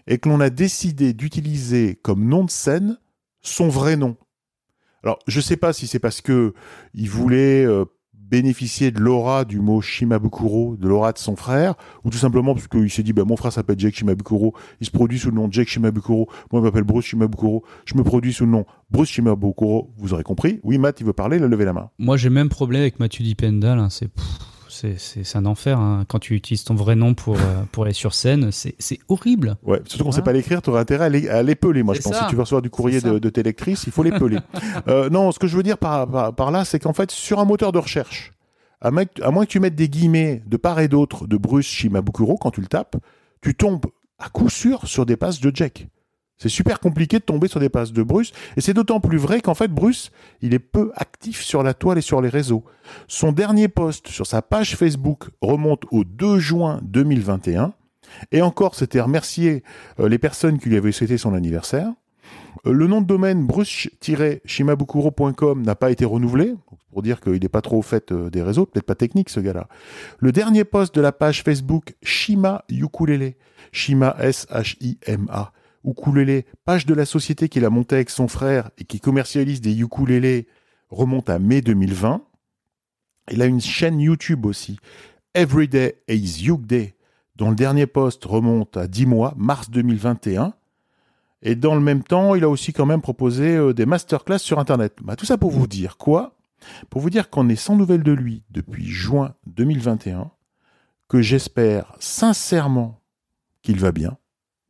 [0.06, 2.98] et que l'on a décidé d'utiliser comme nom de scène
[3.42, 4.16] son vrai nom.
[5.02, 6.52] Alors, je sais pas si c'est parce que
[6.94, 12.10] il voulait euh, bénéficier de l'aura du mot Shimabukuro, de l'aura de son frère, ou
[12.10, 15.18] tout simplement parce qu'il s'est dit, bah, mon frère s'appelle Jake Shimabukuro, il se produit
[15.18, 18.44] sous le nom de Jake Shimabukuro, moi je m'appelle Bruce Shimabukuro, je me produis sous
[18.44, 20.60] le nom Bruce Shimabukuro, vous aurez compris.
[20.64, 21.90] Oui, Matt, il veut parler, il a levé la main.
[21.98, 23.78] Moi, j'ai même problème avec Mathieu Dipendal.
[23.78, 24.10] hein, c'est
[24.98, 25.78] c'est un enfer.
[25.78, 26.04] hein.
[26.08, 29.56] Quand tu utilises ton vrai nom pour euh, pour aller sur scène, c'est horrible.
[29.64, 32.02] Ouais, surtout qu'on Hein sait pas l'écrire, tu aurais intérêt à à l'épeler, moi je
[32.02, 32.12] pense.
[32.14, 32.22] ça.
[32.24, 34.38] Si tu veux recevoir du courrier de, de tes lectrices, il faut l'épeler.
[34.88, 37.38] euh, non, ce que je veux dire par, par, par là, c'est qu'en fait, sur
[37.38, 38.32] un moteur de recherche,
[38.80, 41.36] à, moins que- à moins que tu mettes des guillemets de part et d'autre de
[41.36, 42.96] Bruce Shimabukuro, quand tu le tapes,
[43.42, 43.86] tu tombes
[44.18, 45.88] à coup sûr sur des passes de Jack.
[46.38, 49.40] C'est super compliqué de tomber sur des passes de Bruce, et c'est d'autant plus vrai
[49.40, 50.10] qu'en fait, Bruce,
[50.42, 52.64] il est peu actif sur la toile et sur les réseaux.
[53.08, 57.72] Son dernier post sur sa page Facebook remonte au 2 juin 2021,
[58.32, 59.62] et encore, c'était remercier
[60.00, 61.92] euh, les personnes qui lui avaient souhaité son anniversaire.
[62.66, 66.54] Euh, le nom de domaine bruce-shimabukuro.com n'a pas été renouvelé,
[66.92, 69.40] pour dire qu'il n'est pas trop au fait euh, des réseaux, peut-être pas technique ce
[69.40, 69.66] gars-là.
[70.18, 73.34] Le dernier post de la page Facebook Shima Ukulele,
[73.72, 75.52] Shima S-H-I-M-A,
[75.84, 79.78] Ukulele, page de la société qu'il a montée avec son frère et qui commercialise des
[79.80, 80.46] ukulélés,
[80.90, 82.22] remonte à mai 2020.
[83.32, 84.78] Il a une chaîne YouTube aussi,
[85.34, 86.94] Everyday is Uke Day,
[87.36, 90.54] dont le dernier post remonte à 10 mois, mars 2021.
[91.42, 94.58] Et dans le même temps, il a aussi quand même proposé euh, des masterclass sur
[94.58, 94.96] Internet.
[95.02, 96.36] Bah, tout ça pour vous dire quoi?
[96.88, 100.30] Pour vous dire qu'on est sans nouvelles de lui depuis juin 2021,
[101.08, 103.00] que j'espère sincèrement
[103.62, 104.16] qu'il va bien.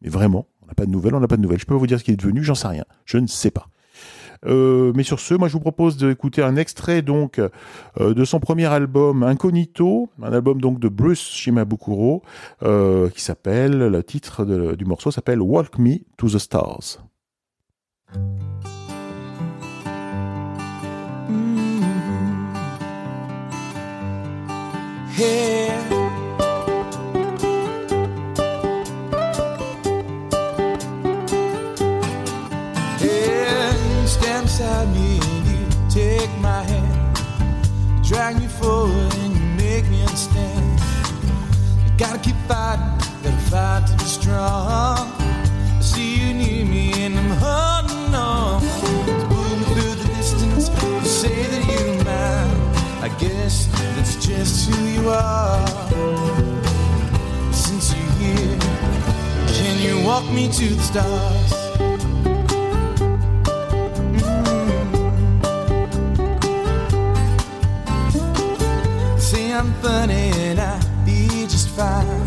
[0.00, 1.60] Mais vraiment, on n'a pas de nouvelles, on n'a pas de nouvelles.
[1.60, 2.84] Je peux vous dire ce qu'il est devenu, j'en sais rien.
[3.04, 3.68] Je ne sais pas.
[4.44, 8.38] Euh, mais sur ce, moi je vous propose d'écouter un extrait donc euh, de son
[8.38, 12.22] premier album Incognito, un album donc de Bruce Shimabukuro,
[12.62, 14.44] euh, qui s'appelle, le titre
[14.74, 16.98] du morceau s'appelle Walk Me to the Stars.
[25.18, 25.75] Hey.
[38.58, 40.80] Forward and you make me understand.
[41.84, 42.86] You gotta keep fighting,
[43.22, 44.98] gotta fight to be strong.
[44.98, 48.62] I see you near me and I'm holding on.
[49.28, 50.68] Moving through the distance.
[50.82, 52.56] You say that you're mine.
[53.02, 55.66] I guess that's just who you are.
[57.52, 58.58] Since you're here,
[59.56, 61.65] can you walk me to the stars?
[69.56, 72.24] I'm funny and I be just fine,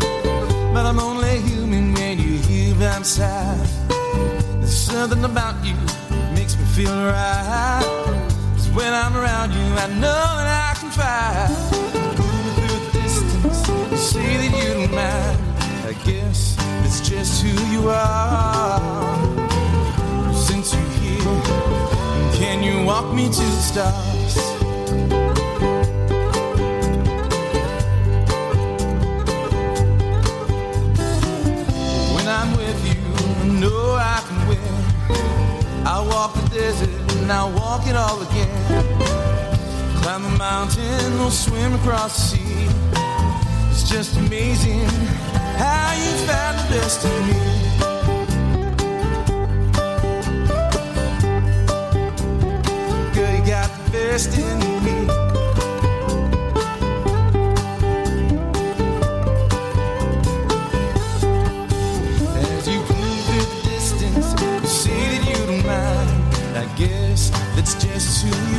[0.74, 3.68] but I'm only human when here by my side.
[4.58, 5.76] There's something about you
[6.10, 7.84] that makes me feel right.
[8.56, 11.50] 'Cause when I'm around you, I know that I can fight.
[12.16, 15.38] Through the distance, you say that you don't mind.
[15.86, 18.80] I guess it's just who you are.
[20.34, 21.42] Since you're here,
[22.40, 24.49] can you walk me to the stars?
[36.50, 36.88] Desert
[37.18, 38.48] and I'll walk it all again.
[40.02, 42.68] Climb a mountain, we'll swim across the sea.
[43.70, 44.86] It's just amazing
[45.56, 47.38] how you found the best in me.
[53.14, 55.19] Girl, you got the best in me.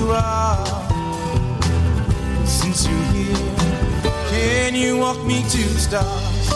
[0.02, 0.66] You are.
[2.45, 3.56] Since you're here,
[4.30, 6.47] can you walk me to the stars?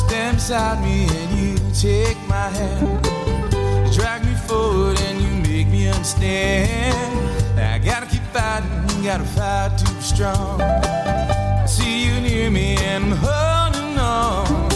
[0.00, 3.06] Stand beside me and you take my hand.
[3.86, 7.58] You drag me forward and you make me understand.
[7.58, 10.60] I gotta keep fighting, gotta fight to be strong.
[10.60, 14.75] I see you near me and I'm holding on.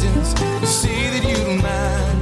[0.00, 2.18] Distance, you say that you don't mind.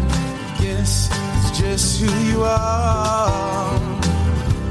[0.61, 3.79] Guess it's just who you are.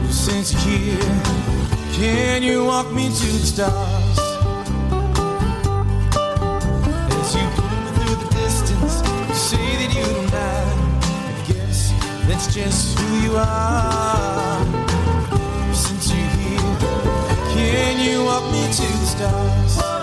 [0.09, 1.21] Since you're here,
[1.93, 4.19] can you walk me to the stars?
[7.19, 10.79] As you move through the distance, you say that you don't mind.
[11.47, 11.93] Guess
[12.27, 14.65] that's just who you are.
[15.73, 16.77] Since you're here,
[17.53, 19.94] can you walk me to the stars?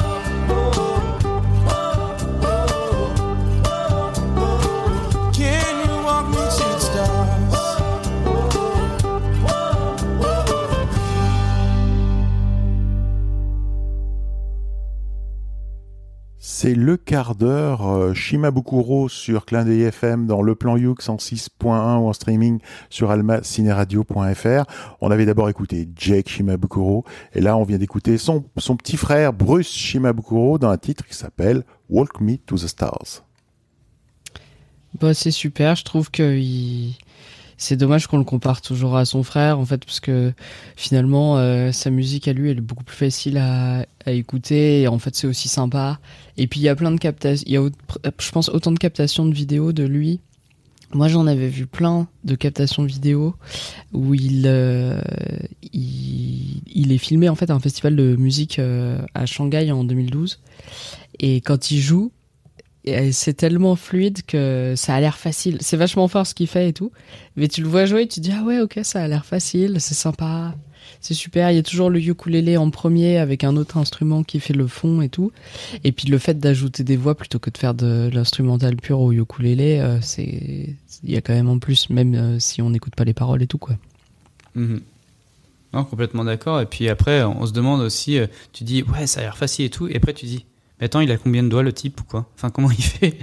[16.62, 21.98] C'est le quart d'heure euh, Shimabukuro sur Clin d'œil FM dans le plan Youk 106.1
[21.98, 24.64] ou en streaming sur almacineradio.fr.
[25.00, 27.04] On avait d'abord écouté Jake Shimabukuro
[27.34, 28.42] et là on vient d'écouter son,
[28.76, 33.24] petit frère Bruce Shimabukuro dans un titre qui s'appelle Walk Me to the Stars.
[35.00, 36.94] Bah, c'est super, je trouve que il-
[37.62, 40.32] c'est dommage qu'on le compare toujours à son frère, en fait, parce que
[40.74, 44.98] finalement, euh, sa musique à lui, elle est beaucoup plus facile à, écouter, et en
[44.98, 46.00] fait, c'est aussi sympa.
[46.36, 47.62] Et puis, il y a plein de captations, il y a,
[48.18, 50.18] je pense, autant de captations de vidéos de lui.
[50.92, 53.36] Moi, j'en avais vu plein de captations vidéo
[53.92, 55.00] où il, euh,
[55.72, 59.84] il, il est filmé, en fait, à un festival de musique euh, à Shanghai en
[59.84, 60.40] 2012.
[61.20, 62.10] Et quand il joue,
[62.84, 65.58] c'est tellement fluide que ça a l'air facile.
[65.60, 66.90] C'est vachement fort ce qu'il fait et tout.
[67.36, 69.24] Mais tu le vois jouer et tu te dis, ah ouais, ok, ça a l'air
[69.24, 70.54] facile, c'est sympa,
[71.00, 71.50] c'est super.
[71.50, 74.66] Il y a toujours le ukulélé en premier avec un autre instrument qui fait le
[74.66, 75.32] fond et tout.
[75.84, 79.12] Et puis le fait d'ajouter des voix plutôt que de faire de l'instrumental pur au
[79.12, 82.94] ukulélé, euh, c'est, il y a quand même en plus, même euh, si on n'écoute
[82.96, 83.76] pas les paroles et tout, quoi.
[84.54, 84.80] Mhm.
[85.72, 86.60] Non, complètement d'accord.
[86.60, 89.64] Et puis après, on se demande aussi, euh, tu dis, ouais, ça a l'air facile
[89.64, 89.88] et tout.
[89.88, 90.44] Et après, tu dis,
[90.84, 92.26] attends, il a combien de doigts le type ou quoi?
[92.34, 93.18] Enfin, comment il fait?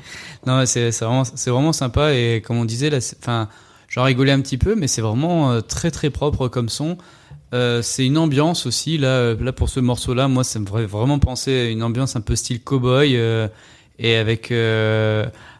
[0.47, 2.13] Non, c'est vraiment, sympa.
[2.13, 2.89] Et comme on disait,
[3.19, 3.49] enfin,
[3.87, 6.97] j'en rigolais un petit peu, mais c'est vraiment euh, très très propre comme son.
[7.53, 10.27] Euh, c'est une ambiance aussi là, euh, là pour ce morceau-là.
[10.27, 13.47] Moi, ça me ferait vraiment penser à une ambiance un peu style cowboy euh,
[13.97, 14.51] et avec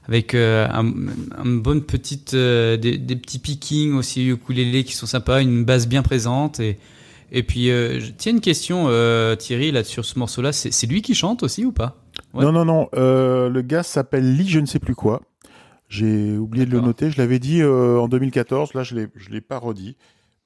[0.08, 5.88] avec un, bonne petite des, des petits pickings aussi ukulélé qui sont sympas, une basse
[5.88, 6.80] bien présente et
[7.32, 11.16] et puis euh, tiens une question euh, Thierry là sur ce morceau-là, c'est lui qui
[11.16, 11.98] chante aussi ou pas?
[12.34, 12.44] Ouais.
[12.44, 12.90] Non, non, non.
[12.96, 15.22] euh, le gars s'appelle Lee, je ne sais plus quoi.
[15.88, 17.10] J'ai oublié de le noter.
[17.10, 18.76] Je l'avais dit en 2014.
[18.76, 19.98] Là, je l'ai, je l'ai pas redit.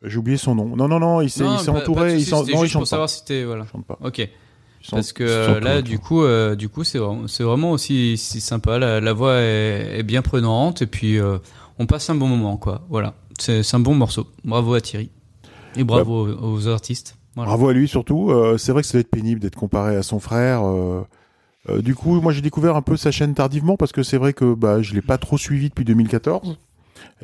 [0.01, 0.75] J'ai oublié son nom.
[0.77, 1.19] Non, non, non.
[1.19, 2.17] Il s'est, entouré.
[2.17, 2.85] il non, il pour chante pas.
[2.85, 3.65] savoir si c'était voilà.
[3.67, 3.97] Il chante pas.
[4.01, 4.27] Ok.
[4.89, 6.23] Parce que là, du coup,
[6.55, 8.79] du coup, c'est vraiment, c'est vraiment aussi, si sympa.
[8.79, 11.19] La, la voix est, est bien prenante et puis
[11.77, 12.85] on passe un bon moment, quoi.
[12.89, 14.27] Voilà, c'est un bon morceau.
[14.45, 15.09] Bravo à Thierry
[15.75, 17.17] et bravo aux, aux artistes.
[17.35, 17.49] Voilà.
[17.49, 18.31] Bravo à lui surtout.
[18.31, 20.63] Euh, c'est vrai que ça va être pénible d'être comparé à son frère.
[20.65, 21.01] euh,
[21.69, 24.33] euh, du coup, moi j'ai découvert un peu sa chaîne tardivement parce que c'est vrai
[24.33, 26.57] que bah, je l'ai pas trop suivi depuis 2014.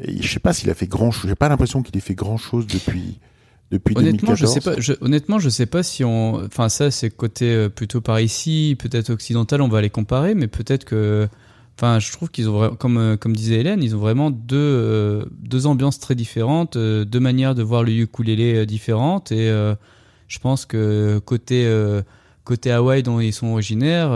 [0.01, 1.29] Et je sais pas s'il a fait grand chose.
[1.29, 3.19] J'ai pas l'impression qu'il ait fait grand chose depuis
[3.71, 4.39] depuis Honnêtement, 2014.
[4.39, 4.79] je sais pas.
[4.79, 6.43] Je, honnêtement, je sais pas si on.
[6.45, 9.61] Enfin, ça, c'est côté plutôt par ici, peut-être occidental.
[9.61, 11.27] On va les comparer, mais peut-être que.
[11.79, 15.23] Enfin, je trouve qu'ils ont comme euh, comme disait Hélène, ils ont vraiment deux euh,
[15.31, 19.47] deux ambiances très différentes, euh, deux manières de voir le ukulélé différentes, et
[20.27, 21.65] je pense que côté
[22.43, 24.09] côté Hawaï dont ils sont originaires,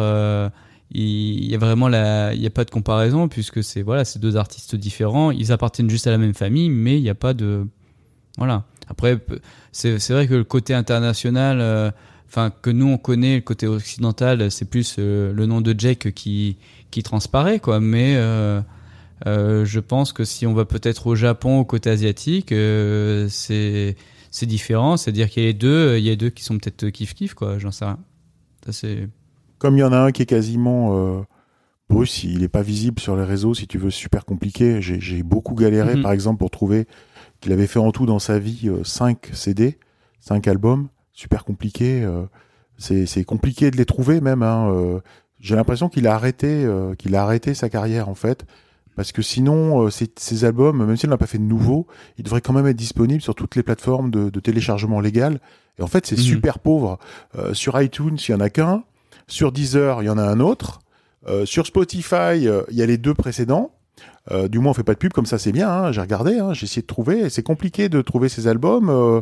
[0.92, 1.04] il
[1.42, 4.20] il y a vraiment la, il y a pas de comparaison puisque c'est voilà, c'est
[4.20, 5.32] deux artistes différents.
[5.32, 7.66] Ils appartiennent juste à la même famille, mais il n'y a pas de
[8.38, 8.66] voilà.
[8.90, 9.18] Après,
[9.72, 11.94] c'est vrai que le côté international,
[12.34, 16.12] enfin que nous on connaît, le côté occidental, c'est plus euh, le nom de Jake
[16.14, 16.58] qui
[16.90, 17.80] qui transparaît quoi.
[17.80, 18.60] Mais euh,
[19.28, 22.50] euh, je pense que si on va peut-être au Japon, au côté asiatique,
[23.30, 23.96] c'est
[24.32, 24.98] c'est différent.
[24.98, 27.36] C'est-à-dire qu'il y a les deux, il y a deux qui sont peut-être kiff kiff
[27.36, 27.60] quoi.
[27.60, 28.00] J'en sais rien.
[28.68, 28.88] Ça
[29.60, 31.24] Comme il y en a un qui est quasiment
[31.88, 34.82] Bruce, il est pas visible sur les réseaux, si tu veux, super compliqué.
[34.82, 36.02] J'ai j'ai beaucoup galéré, Mhm.
[36.02, 36.88] par exemple, pour trouver
[37.42, 39.78] qu'il avait fait en tout dans sa vie 5 CD,
[40.20, 42.04] 5 albums, super compliqué.
[42.04, 42.26] euh,
[42.78, 44.44] c'est compliqué de les trouver même.
[44.44, 45.00] hein, euh,
[45.40, 48.46] J'ai l'impression qu'il a arrêté, euh, qu'il a arrêté sa carrière en fait,
[48.96, 51.88] parce que sinon, euh, ces, ces albums, même s'il n'a pas fait de nouveaux,
[52.18, 55.40] ils devraient quand même être disponibles sur toutes les plateformes de, de téléchargement légal.
[55.80, 56.22] Et en fait, c'est Mhm.
[56.24, 57.00] super pauvre.
[57.38, 58.84] Euh, sur iTunes, il y en a qu'un.
[59.28, 60.82] Sur Deezer, il y en a un autre.
[61.28, 63.72] Euh, sur Spotify, euh, il y a les deux précédents.
[64.32, 65.70] Euh, du moins, on fait pas de pub comme ça, c'est bien.
[65.70, 67.30] Hein, j'ai regardé, hein, j'ai essayé de trouver.
[67.30, 68.90] C'est compliqué de trouver ces albums.
[68.90, 69.22] euh,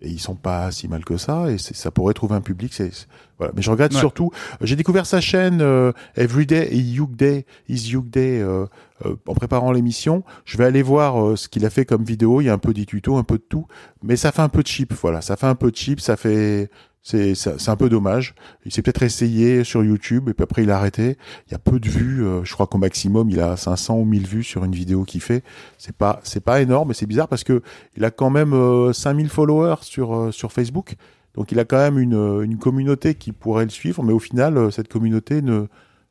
[0.00, 1.50] et ils sont pas si mal que ça.
[1.50, 2.72] Et ça pourrait trouver un public.
[2.74, 2.90] C'est
[3.38, 3.52] voilà.
[3.54, 4.00] Mais je Ouais.
[4.00, 4.30] surtout.
[4.60, 8.66] J'ai découvert sa chaîne euh, Everyday is Day, is Yuk Day euh,
[9.06, 10.24] euh, en préparant l'émission.
[10.44, 12.40] Je vais aller voir euh, ce qu'il a fait comme vidéo.
[12.40, 13.66] Il y a un peu des tutos, un peu de tout.
[14.02, 14.92] Mais ça fait un peu de cheap.
[15.00, 16.00] Voilà, ça fait un peu de cheap.
[16.00, 16.70] Ça fait
[17.02, 18.34] c'est un peu dommage.
[18.64, 21.16] Il s'est peut-être essayé sur YouTube et puis après il a arrêté.
[21.48, 22.24] Il y a peu de vues.
[22.24, 25.20] euh, je crois qu'au maximum il a 500 ou 1000 vues sur une vidéo qu'il
[25.20, 25.42] fait.
[25.78, 27.62] C'est pas c'est pas énorme, mais c'est bizarre parce que
[27.96, 30.94] il a quand même euh, 5000 followers sur euh, sur Facebook.
[31.34, 34.18] Donc il a quand même une euh, une communauté qui pourrait le suivre, mais au
[34.20, 35.66] final euh, cette communauté ne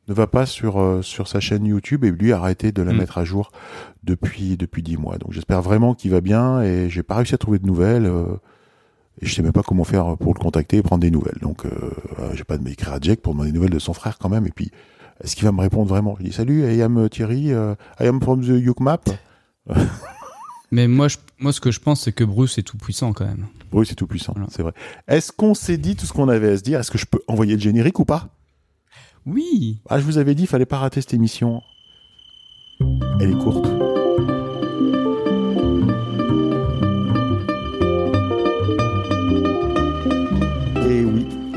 [0.08, 2.92] ne va pas sur euh, sur sa chaîne YouTube et lui a arrêté de la
[2.92, 2.98] Mm.
[2.98, 3.52] mettre à jour
[4.04, 5.18] depuis depuis 10 mois.
[5.20, 8.12] Donc j'espère vraiment qu'il va bien et j'ai pas réussi à trouver de nouvelles.
[9.22, 11.38] Et je sais même pas comment faire pour le contacter et prendre des nouvelles.
[11.42, 11.70] Donc, euh,
[12.20, 14.30] euh, j'ai pas de m'écrire à Jack pour demander des nouvelles de son frère quand
[14.30, 14.48] même.
[14.48, 14.72] Et puis,
[15.24, 16.16] est-ce qu'il va me répondre vraiment?
[16.20, 19.02] Je dis salut, I am Thierry, euh, I am from the Yuk Map.
[20.72, 23.26] Mais moi, je, moi, ce que je pense, c'est que Bruce est tout puissant quand
[23.26, 23.48] même.
[23.74, 24.48] Oui, c'est tout puissant, Voilà.
[24.52, 24.72] c'est vrai.
[25.08, 26.80] Est-ce qu'on s'est dit tout ce qu'on avait à se dire?
[26.80, 28.30] Est-ce que je peux envoyer le générique ou pas?
[29.26, 29.82] Oui.
[29.90, 31.62] Ah, je vous avais dit, il fallait pas rater cette émission.
[33.20, 33.68] Elle est courte.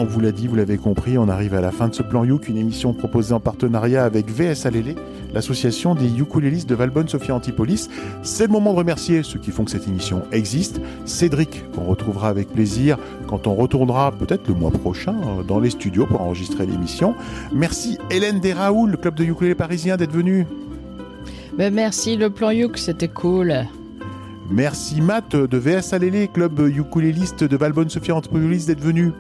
[0.05, 2.25] On vous l'a dit, vous l'avez compris, on arrive à la fin de ce plan
[2.25, 4.97] Youk, une émission proposée en partenariat avec VS Alélé,
[5.33, 7.89] l'association des ukulélistes de Valbonne Sophia Antipolis.
[8.23, 10.79] C'est le moment de remercier ceux qui font que cette émission existe.
[11.07, 12.99] Cédric, qu'on retrouvera avec plaisir
[13.29, 17.15] quand on retournera peut-être le mois prochain euh, dans les studios pour enregistrer l'émission.
[17.51, 20.47] Merci Hélène Desraoul, le club de ukulélé parisien, d'être venue.
[21.57, 23.55] Ben, merci le plan Youk, c'était cool.
[24.51, 29.13] Merci Matt de VS Alélé, club ukuléliste de Valbonne Sophia Antipolis, d'être venu.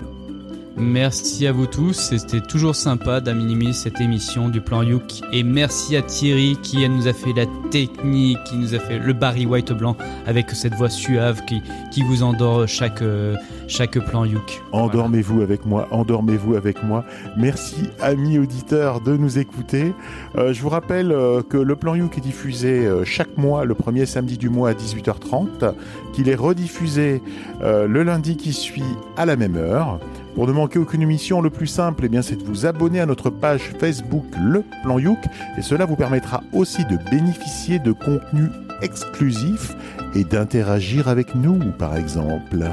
[0.76, 1.92] Merci à vous tous.
[1.92, 5.20] C'était toujours sympa d'animer cette émission du plan Youk.
[5.32, 9.12] Et merci à Thierry qui nous a fait la technique, qui nous a fait le
[9.12, 9.96] Barry White blanc
[10.26, 11.62] avec cette voix suave qui,
[11.92, 13.36] qui vous endort chaque, euh,
[13.68, 14.62] chaque plan Youk.
[14.72, 17.04] Endormez-vous avec moi, endormez-vous avec moi.
[17.36, 19.94] Merci, amis auditeurs, de nous écouter.
[20.36, 24.06] Euh, je vous rappelle euh, que le plan Youk est diffusé chaque mois, le premier
[24.06, 25.72] samedi du mois à 18h30,
[26.12, 27.22] qu'il est rediffusé
[27.62, 28.82] le lundi qui suit
[29.16, 30.00] à la même heure.
[30.34, 33.06] Pour ne manquer aucune émission, le plus simple, eh bien, c'est de vous abonner à
[33.06, 35.18] notre page Facebook Le Plan Youk,
[35.56, 38.50] et cela vous permettra aussi de bénéficier de contenus
[38.82, 39.76] exclusifs
[40.14, 42.64] et d'interagir avec nous, par exemple.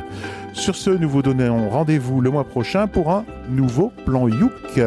[0.53, 4.81] Sur ce, nous vous donnons rendez-vous le mois prochain pour un nouveau plan Youk.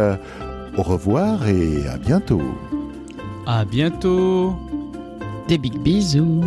[0.77, 2.43] Au revoir et à bientôt.
[3.47, 4.57] À bientôt.
[5.47, 6.41] Des big bisous.